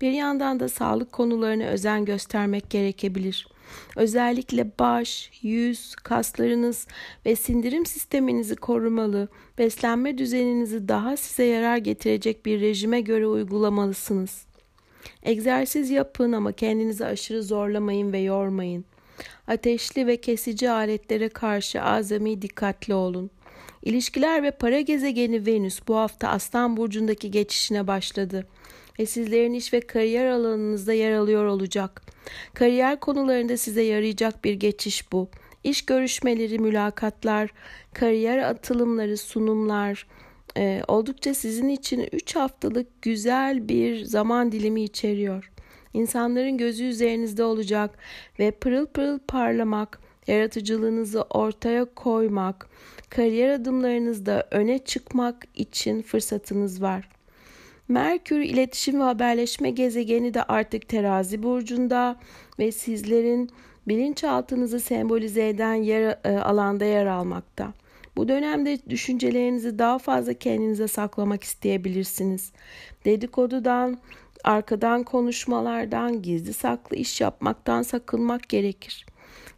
[0.00, 3.48] Bir yandan da sağlık konularına özen göstermek gerekebilir.
[3.96, 6.86] Özellikle baş, yüz, kaslarınız
[7.26, 14.46] ve sindirim sisteminizi korumalı, beslenme düzeninizi daha size yarar getirecek bir rejime göre uygulamalısınız.
[15.22, 18.84] Egzersiz yapın ama kendinizi aşırı zorlamayın ve yormayın.
[19.46, 23.30] Ateşli ve kesici aletlere karşı azami dikkatli olun.
[23.82, 28.46] İlişkiler ve para gezegeni Venüs bu hafta Aslan burcundaki geçişine başladı
[28.98, 32.02] ve sizlerin iş ve kariyer alanınızda yer alıyor olacak.
[32.54, 35.28] Kariyer konularında size yarayacak bir geçiş bu.
[35.64, 37.50] İş görüşmeleri, mülakatlar,
[37.94, 40.06] kariyer atılımları, sunumlar
[40.56, 45.50] e, oldukça sizin için 3 haftalık güzel bir zaman dilimi içeriyor.
[45.94, 47.98] İnsanların gözü üzerinizde olacak
[48.38, 52.68] ve pırıl pırıl parlamak, yaratıcılığınızı ortaya koymak,
[53.10, 57.08] kariyer adımlarınızda öne çıkmak için fırsatınız var.
[57.88, 62.16] Merkür iletişim ve haberleşme gezegeni de artık terazi burcunda
[62.58, 63.50] ve sizlerin
[63.88, 67.72] bilinçaltınızı sembolize eden yer, e, alanda yer almakta.
[68.16, 72.52] Bu dönemde düşüncelerinizi daha fazla kendinize saklamak isteyebilirsiniz.
[73.04, 73.98] Dedikodudan,
[74.44, 79.06] arkadan konuşmalardan, gizli saklı iş yapmaktan sakınmak gerekir.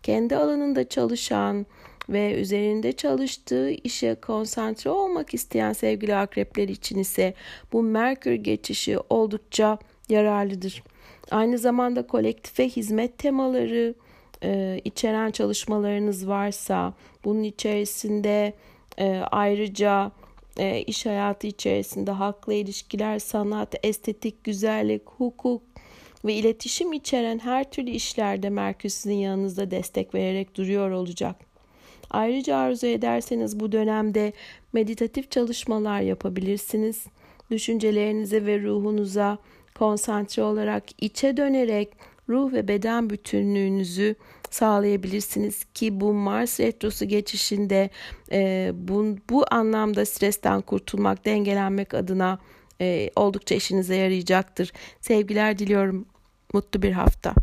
[0.02, 1.66] Kendi alanında çalışan,
[2.08, 7.34] ve üzerinde çalıştığı işe konsantre olmak isteyen sevgili akrepler için ise
[7.72, 10.82] bu Merkür geçişi oldukça yararlıdır.
[11.30, 13.94] Aynı zamanda kolektife hizmet temaları
[14.42, 18.54] e, içeren çalışmalarınız varsa bunun içerisinde
[18.98, 20.12] e, ayrıca
[20.58, 25.62] e, iş hayatı içerisinde halkla ilişkiler, sanat, estetik, güzellik, hukuk
[26.24, 31.49] ve iletişim içeren her türlü işlerde Merkür sizin yanınızda destek vererek duruyor olacak.
[32.10, 34.32] Ayrıca arzu ederseniz bu dönemde
[34.72, 37.06] meditatif çalışmalar yapabilirsiniz.
[37.50, 39.38] Düşüncelerinize ve ruhunuza
[39.74, 41.88] konsantre olarak içe dönerek
[42.28, 44.14] ruh ve beden bütünlüğünüzü
[44.50, 47.90] sağlayabilirsiniz ki bu Mars retrosu geçişinde
[48.32, 52.38] e, bu, bu anlamda stresten kurtulmak, dengelenmek adına
[52.80, 54.72] e, oldukça işinize yarayacaktır.
[55.00, 56.06] Sevgiler diliyorum.
[56.54, 57.34] Mutlu bir hafta.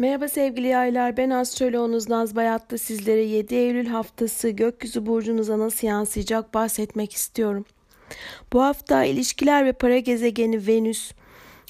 [0.00, 6.54] Merhaba sevgili yaylar ben astroloğunuz Naz Bayatlı sizlere 7 Eylül haftası gökyüzü burcunuza nasıl yansıyacak
[6.54, 7.64] bahsetmek istiyorum.
[8.52, 11.12] Bu hafta ilişkiler ve para gezegeni Venüs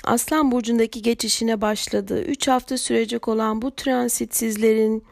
[0.04, 2.22] Aslan burcundaki geçişine başladı.
[2.22, 5.04] 3 hafta sürecek olan bu transit sizlerin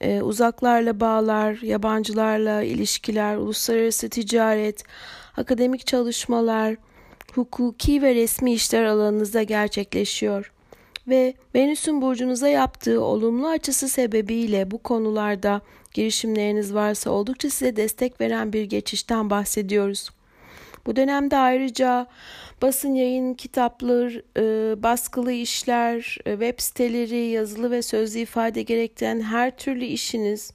[0.00, 4.84] e, uzaklarla bağlar, yabancılarla ilişkiler, uluslararası ticaret,
[5.36, 6.76] akademik çalışmalar,
[7.34, 10.52] hukuki ve resmi işler alanınızda gerçekleşiyor.
[11.08, 15.60] Ve Venüs'ün burcunuza yaptığı olumlu açısı sebebiyle bu konularda
[15.94, 20.10] girişimleriniz varsa oldukça size destek veren bir geçişten bahsediyoruz.
[20.86, 22.06] Bu dönemde ayrıca
[22.62, 29.56] basın yayın kitaplar, e, baskılı işler, e, web siteleri, yazılı ve sözlü ifade gerektiren her
[29.56, 30.52] türlü işiniz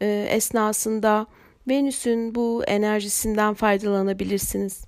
[0.00, 1.26] e, esnasında
[1.68, 4.84] Venüs'ün bu enerjisinden faydalanabilirsiniz.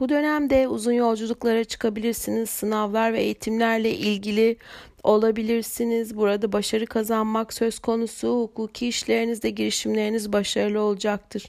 [0.00, 2.50] Bu dönemde uzun yolculuklara çıkabilirsiniz.
[2.50, 4.56] Sınavlar ve eğitimlerle ilgili
[5.02, 6.16] olabilirsiniz.
[6.16, 8.28] Burada başarı kazanmak söz konusu.
[8.28, 11.46] Hukuki işlerinizde girişimleriniz başarılı olacaktır.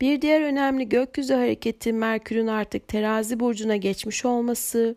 [0.00, 4.96] Bir diğer önemli gökyüzü hareketi Merkür'ün artık terazi burcuna geçmiş olması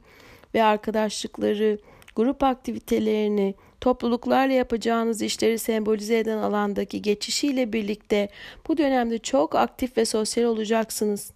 [0.54, 1.80] ve arkadaşlıkları,
[2.16, 8.30] grup aktivitelerini, topluluklarla yapacağınız işleri sembolize eden alandaki geçişiyle birlikte
[8.68, 11.32] bu dönemde çok aktif ve sosyal olacaksınız.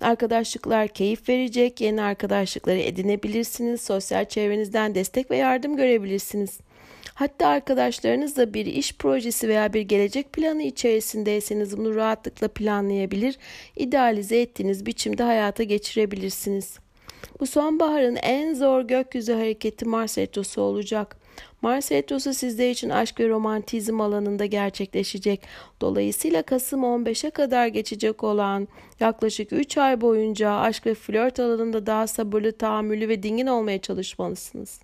[0.00, 6.60] Arkadaşlıklar keyif verecek, yeni arkadaşlıkları edinebilirsiniz, sosyal çevrenizden destek ve yardım görebilirsiniz.
[7.14, 13.38] Hatta arkadaşlarınızla bir iş projesi veya bir gelecek planı içerisindeyseniz bunu rahatlıkla planlayabilir,
[13.76, 16.78] idealize ettiğiniz biçimde hayata geçirebilirsiniz.
[17.40, 21.17] Bu sonbaharın en zor gökyüzü hareketi Mars Retrosu olacak.
[21.62, 25.40] Mars Retrosu sizler için aşk ve romantizm alanında gerçekleşecek.
[25.80, 28.68] Dolayısıyla Kasım 15'e kadar geçecek olan
[29.00, 34.80] yaklaşık 3 ay boyunca aşk ve flört alanında daha sabırlı, tahammülü ve dingin olmaya çalışmalısınız.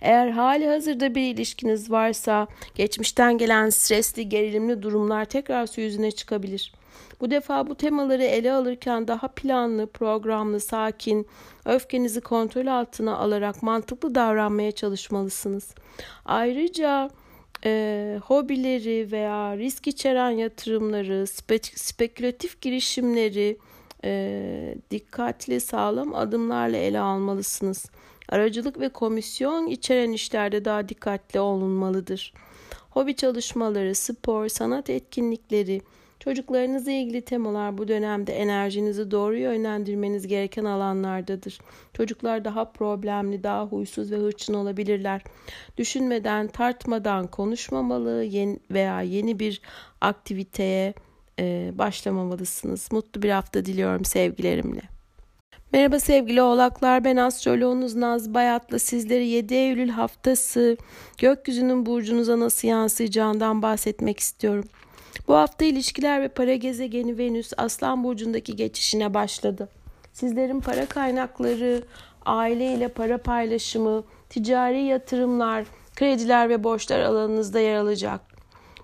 [0.00, 6.72] Eğer hali hazırda bir ilişkiniz varsa geçmişten gelen stresli, gerilimli durumlar tekrar su yüzüne çıkabilir.
[7.20, 11.26] Bu defa bu temaları ele alırken daha planlı, programlı, sakin,
[11.64, 15.74] öfkenizi kontrol altına alarak mantıklı davranmaya çalışmalısınız.
[16.24, 17.10] Ayrıca
[17.64, 23.58] e, hobileri veya risk içeren yatırımları, spe- spekülatif girişimleri
[24.04, 27.86] e, dikkatli, sağlam adımlarla ele almalısınız.
[28.28, 32.32] Aracılık ve komisyon içeren işlerde daha dikkatli olunmalıdır.
[32.90, 35.82] Hobi çalışmaları, spor, sanat etkinlikleri,
[36.24, 41.58] Çocuklarınızla ilgili temalar bu dönemde enerjinizi doğru yönlendirmeniz gereken alanlardadır.
[41.94, 45.22] Çocuklar daha problemli, daha huysuz ve hırçın olabilirler.
[45.76, 49.60] Düşünmeden, tartmadan konuşmamalı yeni veya yeni bir
[50.00, 50.94] aktiviteye
[51.38, 52.92] e, başlamamalısınız.
[52.92, 54.82] Mutlu bir hafta diliyorum sevgilerimle.
[55.72, 60.76] Merhaba sevgili oğlaklar ben astroloğunuz Naz Bayat'la sizlere 7 Eylül haftası
[61.18, 64.64] gökyüzünün burcunuza nasıl yansıyacağından bahsetmek istiyorum.
[65.28, 69.68] Bu hafta ilişkiler ve para gezegeni Venüs Aslan Burcu'ndaki geçişine başladı.
[70.12, 71.82] Sizlerin para kaynakları,
[72.26, 75.64] aile ile para paylaşımı, ticari yatırımlar,
[75.96, 78.20] krediler ve borçlar alanınızda yer alacak.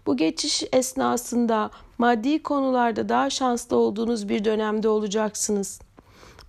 [0.07, 5.81] Bu geçiş esnasında maddi konularda daha şanslı olduğunuz bir dönemde olacaksınız.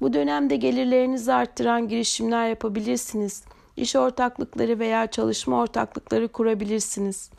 [0.01, 3.43] Bu dönemde gelirlerinizi arttıran girişimler yapabilirsiniz.
[3.77, 7.29] İş ortaklıkları veya çalışma ortaklıkları kurabilirsiniz.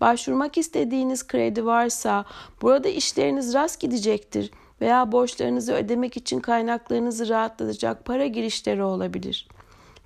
[0.00, 2.24] Başvurmak istediğiniz kredi varsa
[2.62, 9.48] burada işleriniz rast gidecektir veya borçlarınızı ödemek için kaynaklarınızı rahatlatacak para girişleri olabilir.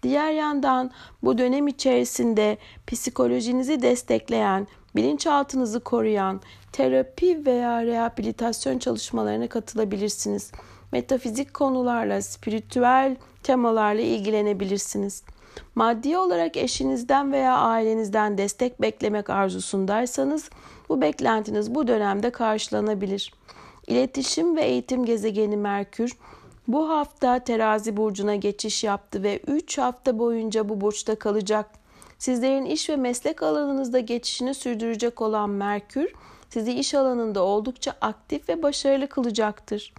[0.02, 0.90] Diğer yandan
[1.22, 6.40] bu dönem içerisinde psikolojinizi destekleyen, bilinçaltınızı koruyan
[6.72, 10.52] terapi veya rehabilitasyon çalışmalarına katılabilirsiniz.
[10.92, 15.22] Metafizik konularla, spiritüel temalarla ilgilenebilirsiniz.
[15.74, 20.50] Maddi olarak eşinizden veya ailenizden destek beklemek arzusundaysanız
[20.88, 23.32] bu beklentiniz bu dönemde karşılanabilir.
[23.86, 26.16] İletişim ve eğitim gezegeni Merkür
[26.68, 31.70] bu hafta terazi burcuna geçiş yaptı ve 3 hafta boyunca bu burçta kalacak.
[32.18, 36.12] Sizlerin iş ve meslek alanınızda geçişini sürdürecek olan Merkür,
[36.50, 39.94] sizi iş alanında oldukça aktif ve başarılı kılacaktır.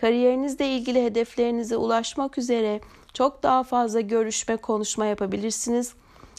[0.00, 2.80] Kariyerinizle ilgili hedeflerinize ulaşmak üzere
[3.18, 5.94] çok daha fazla görüşme, konuşma yapabilirsiniz.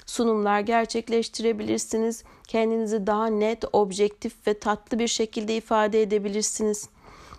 [0.06, 2.24] Sunumlar gerçekleştirebilirsiniz.
[2.48, 6.90] Kendinizi daha net, objektif ve tatlı bir şekilde ifade edebilirsiniz.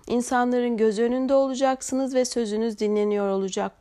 [0.06, 3.72] İnsanların göz önünde olacaksınız ve sözünüz dinleniyor olacak.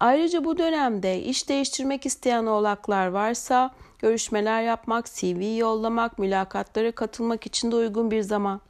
[0.00, 7.72] Ayrıca bu dönemde iş değiştirmek isteyen oğlaklar varsa görüşmeler yapmak, CV yollamak, mülakatlara katılmak için
[7.72, 8.60] de uygun bir zaman.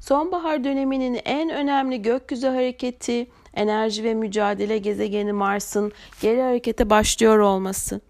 [0.00, 8.00] Sonbahar döneminin en önemli gökyüzü hareketi enerji ve mücadele gezegeni Mars'ın geri harekete başlıyor olması.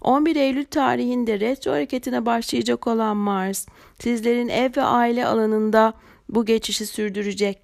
[0.00, 3.66] 11 Eylül tarihinde retro hareketine başlayacak olan Mars,
[3.98, 5.94] sizlerin ev ve aile alanında
[6.28, 7.58] bu geçişi sürdürecek.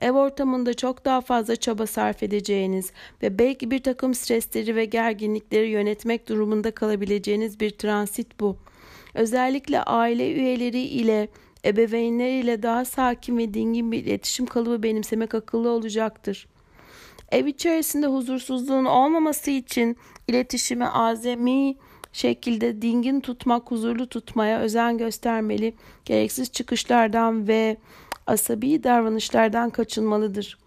[0.00, 5.68] Ev ortamında çok daha fazla çaba sarf edeceğiniz ve belki bir takım stresleri ve gerginlikleri
[5.68, 8.56] yönetmek durumunda kalabileceğiniz bir transit bu.
[9.14, 11.28] Özellikle aile üyeleri ile
[11.64, 16.46] ebeveynler ile daha sakin ve dingin bir iletişim kalıbı benimsemek akıllı olacaktır.
[17.32, 19.96] Ev içerisinde huzursuzluğun olmaması için
[20.28, 21.76] iletişimi azami
[22.12, 25.74] şekilde dingin tutmak, huzurlu tutmaya özen göstermeli.
[26.04, 27.76] Gereksiz çıkışlardan ve
[28.26, 30.58] asabi davranışlardan kaçınmalıdır.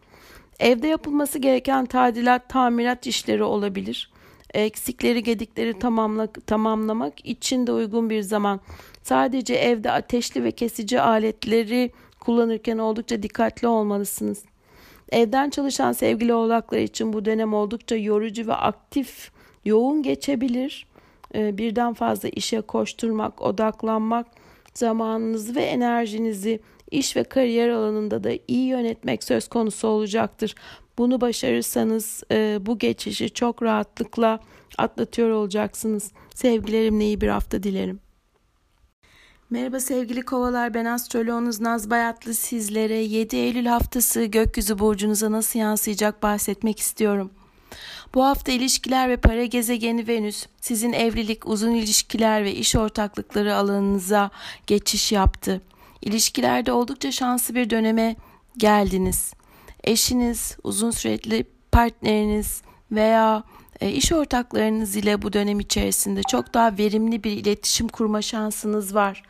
[0.59, 4.11] Evde yapılması gereken tadilat, tamirat işleri olabilir.
[4.53, 8.59] Eksikleri, gedikleri tamamla, tamamlamak için de uygun bir zaman.
[9.03, 14.43] Sadece evde ateşli ve kesici aletleri kullanırken oldukça dikkatli olmalısınız.
[15.09, 19.31] Evden çalışan sevgili oğlaklar için bu dönem oldukça yorucu ve aktif,
[19.65, 20.87] yoğun geçebilir.
[21.35, 24.27] Ee, birden fazla işe koşturmak, odaklanmak,
[24.73, 26.59] zamanınızı ve enerjinizi
[26.91, 30.55] iş ve kariyer alanında da iyi yönetmek söz konusu olacaktır.
[30.97, 34.39] Bunu başarırsanız e, bu geçişi çok rahatlıkla
[34.77, 36.11] atlatıyor olacaksınız.
[36.35, 37.99] Sevgilerimle iyi bir hafta dilerim.
[39.49, 46.23] Merhaba sevgili kovalar ben astroloğunuz Naz Bayatlı sizlere 7 Eylül haftası gökyüzü burcunuza nasıl yansıyacak
[46.23, 47.31] bahsetmek istiyorum.
[48.13, 54.31] Bu hafta ilişkiler ve para gezegeni Venüs sizin evlilik, uzun ilişkiler ve iş ortaklıkları alanınıza
[54.67, 55.61] geçiş yaptı.
[56.01, 58.15] İlişkilerde oldukça şanslı bir döneme
[58.57, 59.33] geldiniz.
[59.83, 63.43] Eşiniz, uzun sürekli partneriniz veya
[63.81, 69.23] iş ortaklarınız ile bu dönem içerisinde çok daha verimli bir iletişim kurma şansınız var.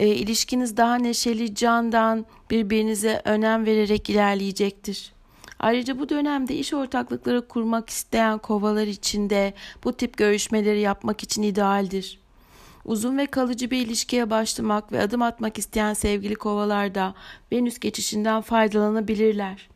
[0.00, 5.12] E, ilişkiniz daha neşeli, candan birbirinize önem vererek ilerleyecektir.
[5.58, 9.54] Ayrıca bu dönemde iş ortaklıkları kurmak isteyen kovalar için de
[9.84, 12.18] bu tip görüşmeleri yapmak için idealdir.
[12.84, 17.14] Uzun ve kalıcı bir ilişkiye başlamak ve adım atmak isteyen sevgili kovalar da
[17.52, 19.68] Venüs geçişinden faydalanabilirler.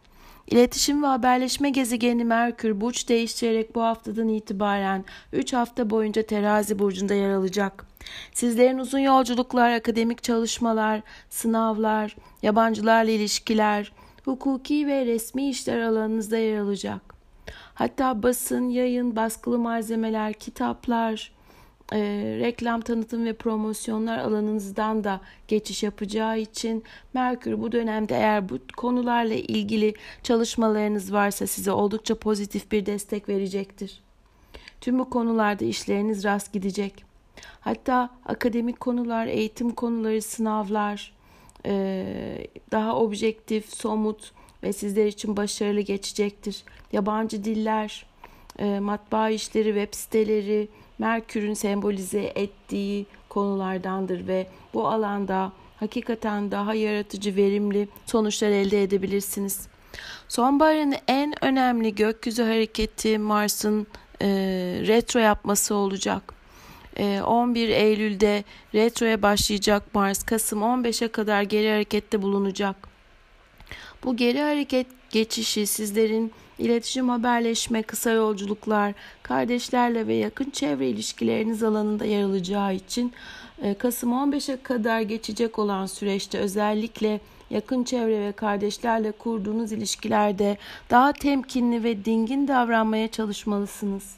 [0.50, 7.14] İletişim ve haberleşme gezegeni Merkür burç değiştirerek bu haftadan itibaren 3 hafta boyunca terazi burcunda
[7.14, 7.86] yer alacak.
[8.32, 13.92] Sizlerin uzun yolculuklar, akademik çalışmalar, sınavlar, yabancılarla ilişkiler,
[14.24, 17.14] hukuki ve resmi işler alanınızda yer alacak.
[17.74, 21.32] Hatta basın, yayın, baskılı malzemeler, kitaplar,
[21.92, 21.98] e,
[22.40, 26.84] reklam tanıtım ve promosyonlar alanınızdan da geçiş yapacağı için
[27.14, 34.00] Merkür bu dönemde eğer bu konularla ilgili çalışmalarınız varsa size oldukça pozitif bir destek verecektir.
[34.80, 37.04] Tüm bu konularda işleriniz rast gidecek.
[37.60, 41.12] Hatta akademik konular, eğitim konuları, sınavlar
[41.66, 42.06] e,
[42.72, 44.32] daha objektif, somut
[44.62, 46.64] ve sizler için başarılı geçecektir.
[46.92, 48.06] Yabancı diller,
[48.58, 50.68] e, matbaa işleri, web siteleri,
[50.98, 59.68] Merkür'ün sembolize ettiği konulardandır ve bu alanda hakikaten daha yaratıcı, verimli sonuçlar elde edebilirsiniz.
[60.28, 63.86] Sonbaharın en önemli gökyüzü hareketi Mars'ın
[64.22, 64.26] e,
[64.86, 66.34] retro yapması olacak.
[66.96, 68.44] E, 11 Eylül'de
[68.74, 72.76] retroya başlayacak Mars, Kasım 15'e kadar geri harekette bulunacak.
[74.04, 82.04] Bu geri hareket geçişi sizlerin iletişim, haberleşme, kısa yolculuklar, kardeşlerle ve yakın çevre ilişkileriniz alanında
[82.04, 83.12] yer alacağı için
[83.62, 90.56] e, Kasım 15'e kadar geçecek olan süreçte özellikle yakın çevre ve kardeşlerle kurduğunuz ilişkilerde
[90.90, 94.14] daha temkinli ve dingin davranmaya çalışmalısınız.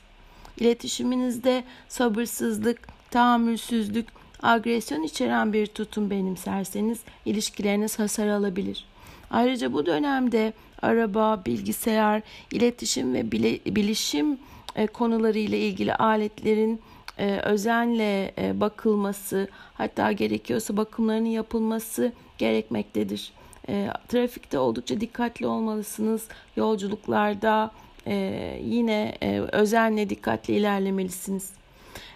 [0.60, 4.06] İletişiminizde sabırsızlık, tahammülsüzlük,
[4.42, 8.89] agresyon içeren bir tutum benimserseniz ilişkileriniz hasar alabilir.
[9.30, 10.52] Ayrıca bu dönemde
[10.82, 12.22] araba, bilgisayar,
[12.52, 13.32] iletişim ve
[13.66, 14.38] bilişim
[14.76, 16.80] e, konularıyla ilgili aletlerin
[17.18, 23.32] e, özenle e, bakılması hatta gerekiyorsa bakımlarının yapılması gerekmektedir.
[24.08, 26.28] Trafikte oldukça dikkatli olmalısınız.
[26.56, 27.70] Yolculuklarda
[28.64, 29.18] yine
[29.52, 31.52] özenle dikkatli ilerlemelisiniz.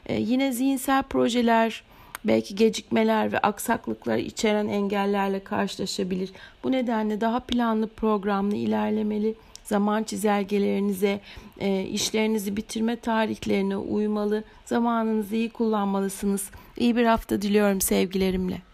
[0.09, 1.83] Yine zihinsel projeler
[2.25, 6.31] belki gecikmeler ve aksaklıklar içeren engellerle karşılaşabilir.
[6.65, 11.21] Bu nedenle daha planlı programlı ilerlemeli zaman çizelgelerinize,
[11.61, 16.51] e, işlerinizi bitirme tarihlerine uymalı, zamanınızı iyi kullanmalısınız.
[16.77, 18.74] İyi bir hafta diliyorum sevgilerimle.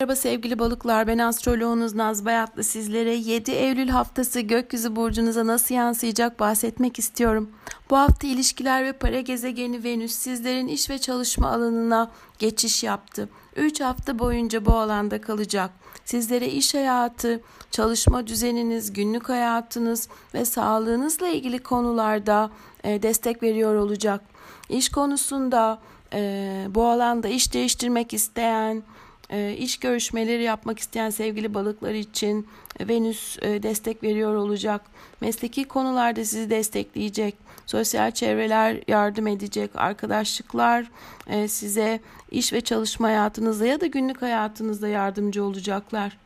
[0.00, 6.40] Merhaba sevgili balıklar ben astroloğunuz Naz Bayatlı sizlere 7 Eylül haftası gökyüzü burcunuza nasıl yansıyacak
[6.40, 7.50] bahsetmek istiyorum.
[7.90, 13.28] Bu hafta ilişkiler ve para gezegeni Venüs sizlerin iş ve çalışma alanına geçiş yaptı.
[13.56, 15.70] 3 hafta boyunca bu alanda kalacak.
[16.04, 17.40] Sizlere iş hayatı,
[17.70, 22.50] çalışma düzeniniz, günlük hayatınız ve sağlığınızla ilgili konularda
[22.84, 24.20] e, destek veriyor olacak.
[24.68, 25.78] İş konusunda
[26.12, 28.82] e, bu alanda iş değiştirmek isteyen,
[29.30, 32.46] e, iş görüşmeleri yapmak isteyen sevgili balıklar için
[32.80, 34.80] Venüs e, destek veriyor olacak.
[35.20, 37.34] Mesleki konularda sizi destekleyecek.
[37.66, 39.70] Sosyal çevreler yardım edecek.
[39.74, 40.90] Arkadaşlıklar
[41.26, 42.00] e, size
[42.30, 46.16] iş ve çalışma hayatınızda ya da günlük hayatınızda yardımcı olacaklar.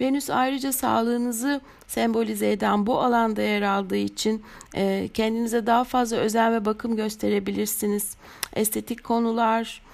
[0.00, 4.42] Venüs ayrıca sağlığınızı sembolize eden bu alanda yer aldığı için
[4.74, 8.16] e, kendinize daha fazla özen ve bakım gösterebilirsiniz.
[8.52, 9.87] Estetik konular, e,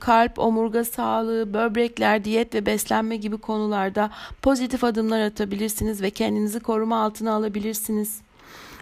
[0.00, 4.10] kalp, omurga sağlığı, böbrekler, diyet ve beslenme gibi konularda
[4.42, 8.20] pozitif adımlar atabilirsiniz ve kendinizi koruma altına alabilirsiniz.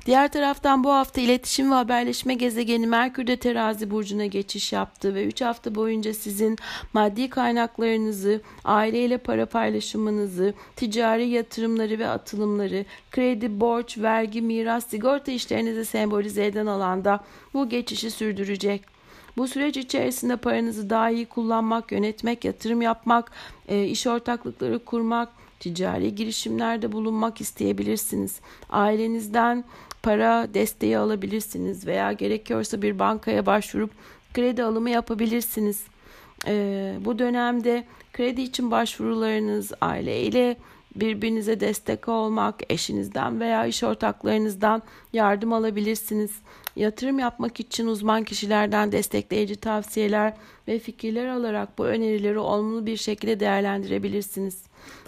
[0.06, 5.24] Diğer taraftan bu hafta iletişim ve haberleşme gezegeni Merkür de terazi burcuna geçiş yaptı ve
[5.24, 6.58] 3 hafta boyunca sizin
[6.92, 15.84] maddi kaynaklarınızı, aileyle para paylaşımınızı, ticari yatırımları ve atılımları, kredi, borç, vergi, miras, sigorta işlerinizi
[15.84, 17.24] sembolize eden alanda
[17.54, 18.93] bu geçişi sürdürecek.
[19.36, 23.32] Bu süreç içerisinde paranızı daha iyi kullanmak, yönetmek, yatırım yapmak,
[23.68, 25.28] e, iş ortaklıkları kurmak,
[25.60, 28.40] ticari girişimlerde bulunmak isteyebilirsiniz.
[28.70, 29.64] Ailenizden
[30.02, 33.90] para desteği alabilirsiniz veya gerekiyorsa bir bankaya başvurup
[34.34, 35.84] kredi alımı yapabilirsiniz.
[36.46, 40.56] E, bu dönemde kredi için başvurularınız aileyle
[40.96, 44.82] birbirinize destek olmak, eşinizden veya iş ortaklarınızdan
[45.12, 46.30] yardım alabilirsiniz.
[46.76, 50.34] Yatırım yapmak için uzman kişilerden destekleyici tavsiyeler
[50.68, 54.62] ve fikirler alarak bu önerileri olumlu bir şekilde değerlendirebilirsiniz.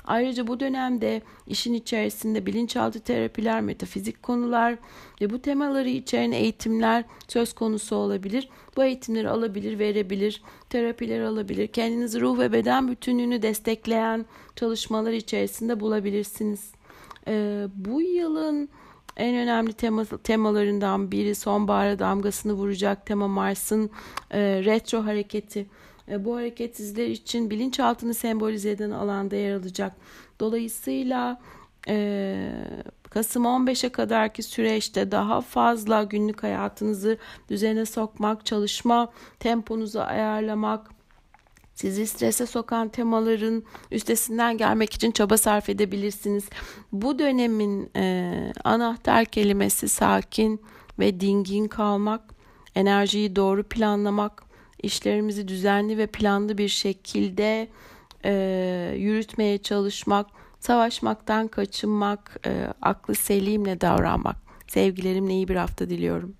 [0.07, 4.77] Ayrıca bu dönemde işin içerisinde bilinçaltı terapiler, metafizik konular
[5.21, 8.49] ve bu temaları içeren eğitimler söz konusu olabilir.
[8.77, 11.67] Bu eğitimleri alabilir, verebilir, terapiler alabilir.
[11.67, 14.27] Kendinizi ruh ve beden bütünlüğünü destekleyen
[14.57, 16.71] çalışmalar içerisinde bulabilirsiniz.
[17.29, 18.69] Ee, bu yılın
[19.17, 23.91] en önemli tema, temalarından biri sonbahara damgasını vuracak tema Mars'ın
[24.31, 25.67] e, retro hareketi.
[26.09, 29.93] E, bu hareket sizler için bilinçaltını sembolize eden alanda yer alacak.
[30.41, 31.41] Dolayısıyla
[31.89, 32.49] e,
[33.11, 40.91] Kasım 15'e kadarki süreçte daha fazla günlük hayatınızı düzene sokmak, çalışma temponuzu ayarlamak,
[41.75, 46.45] sizi strese sokan temaların üstesinden gelmek için çaba sarf edebilirsiniz.
[46.93, 50.61] Bu dönemin e, anahtar kelimesi sakin
[50.99, 52.23] ve dingin kalmak,
[52.75, 54.46] enerjiyi doğru planlamak,
[54.83, 57.69] işlerimizi düzenli ve planlı bir şekilde
[58.25, 60.27] e, yürütmeye çalışmak,
[60.61, 64.37] savaşmaktan kaçınmak, e, aklı selimle davranmak.
[64.69, 66.37] Sevgilerimle iyi bir hafta diliyorum.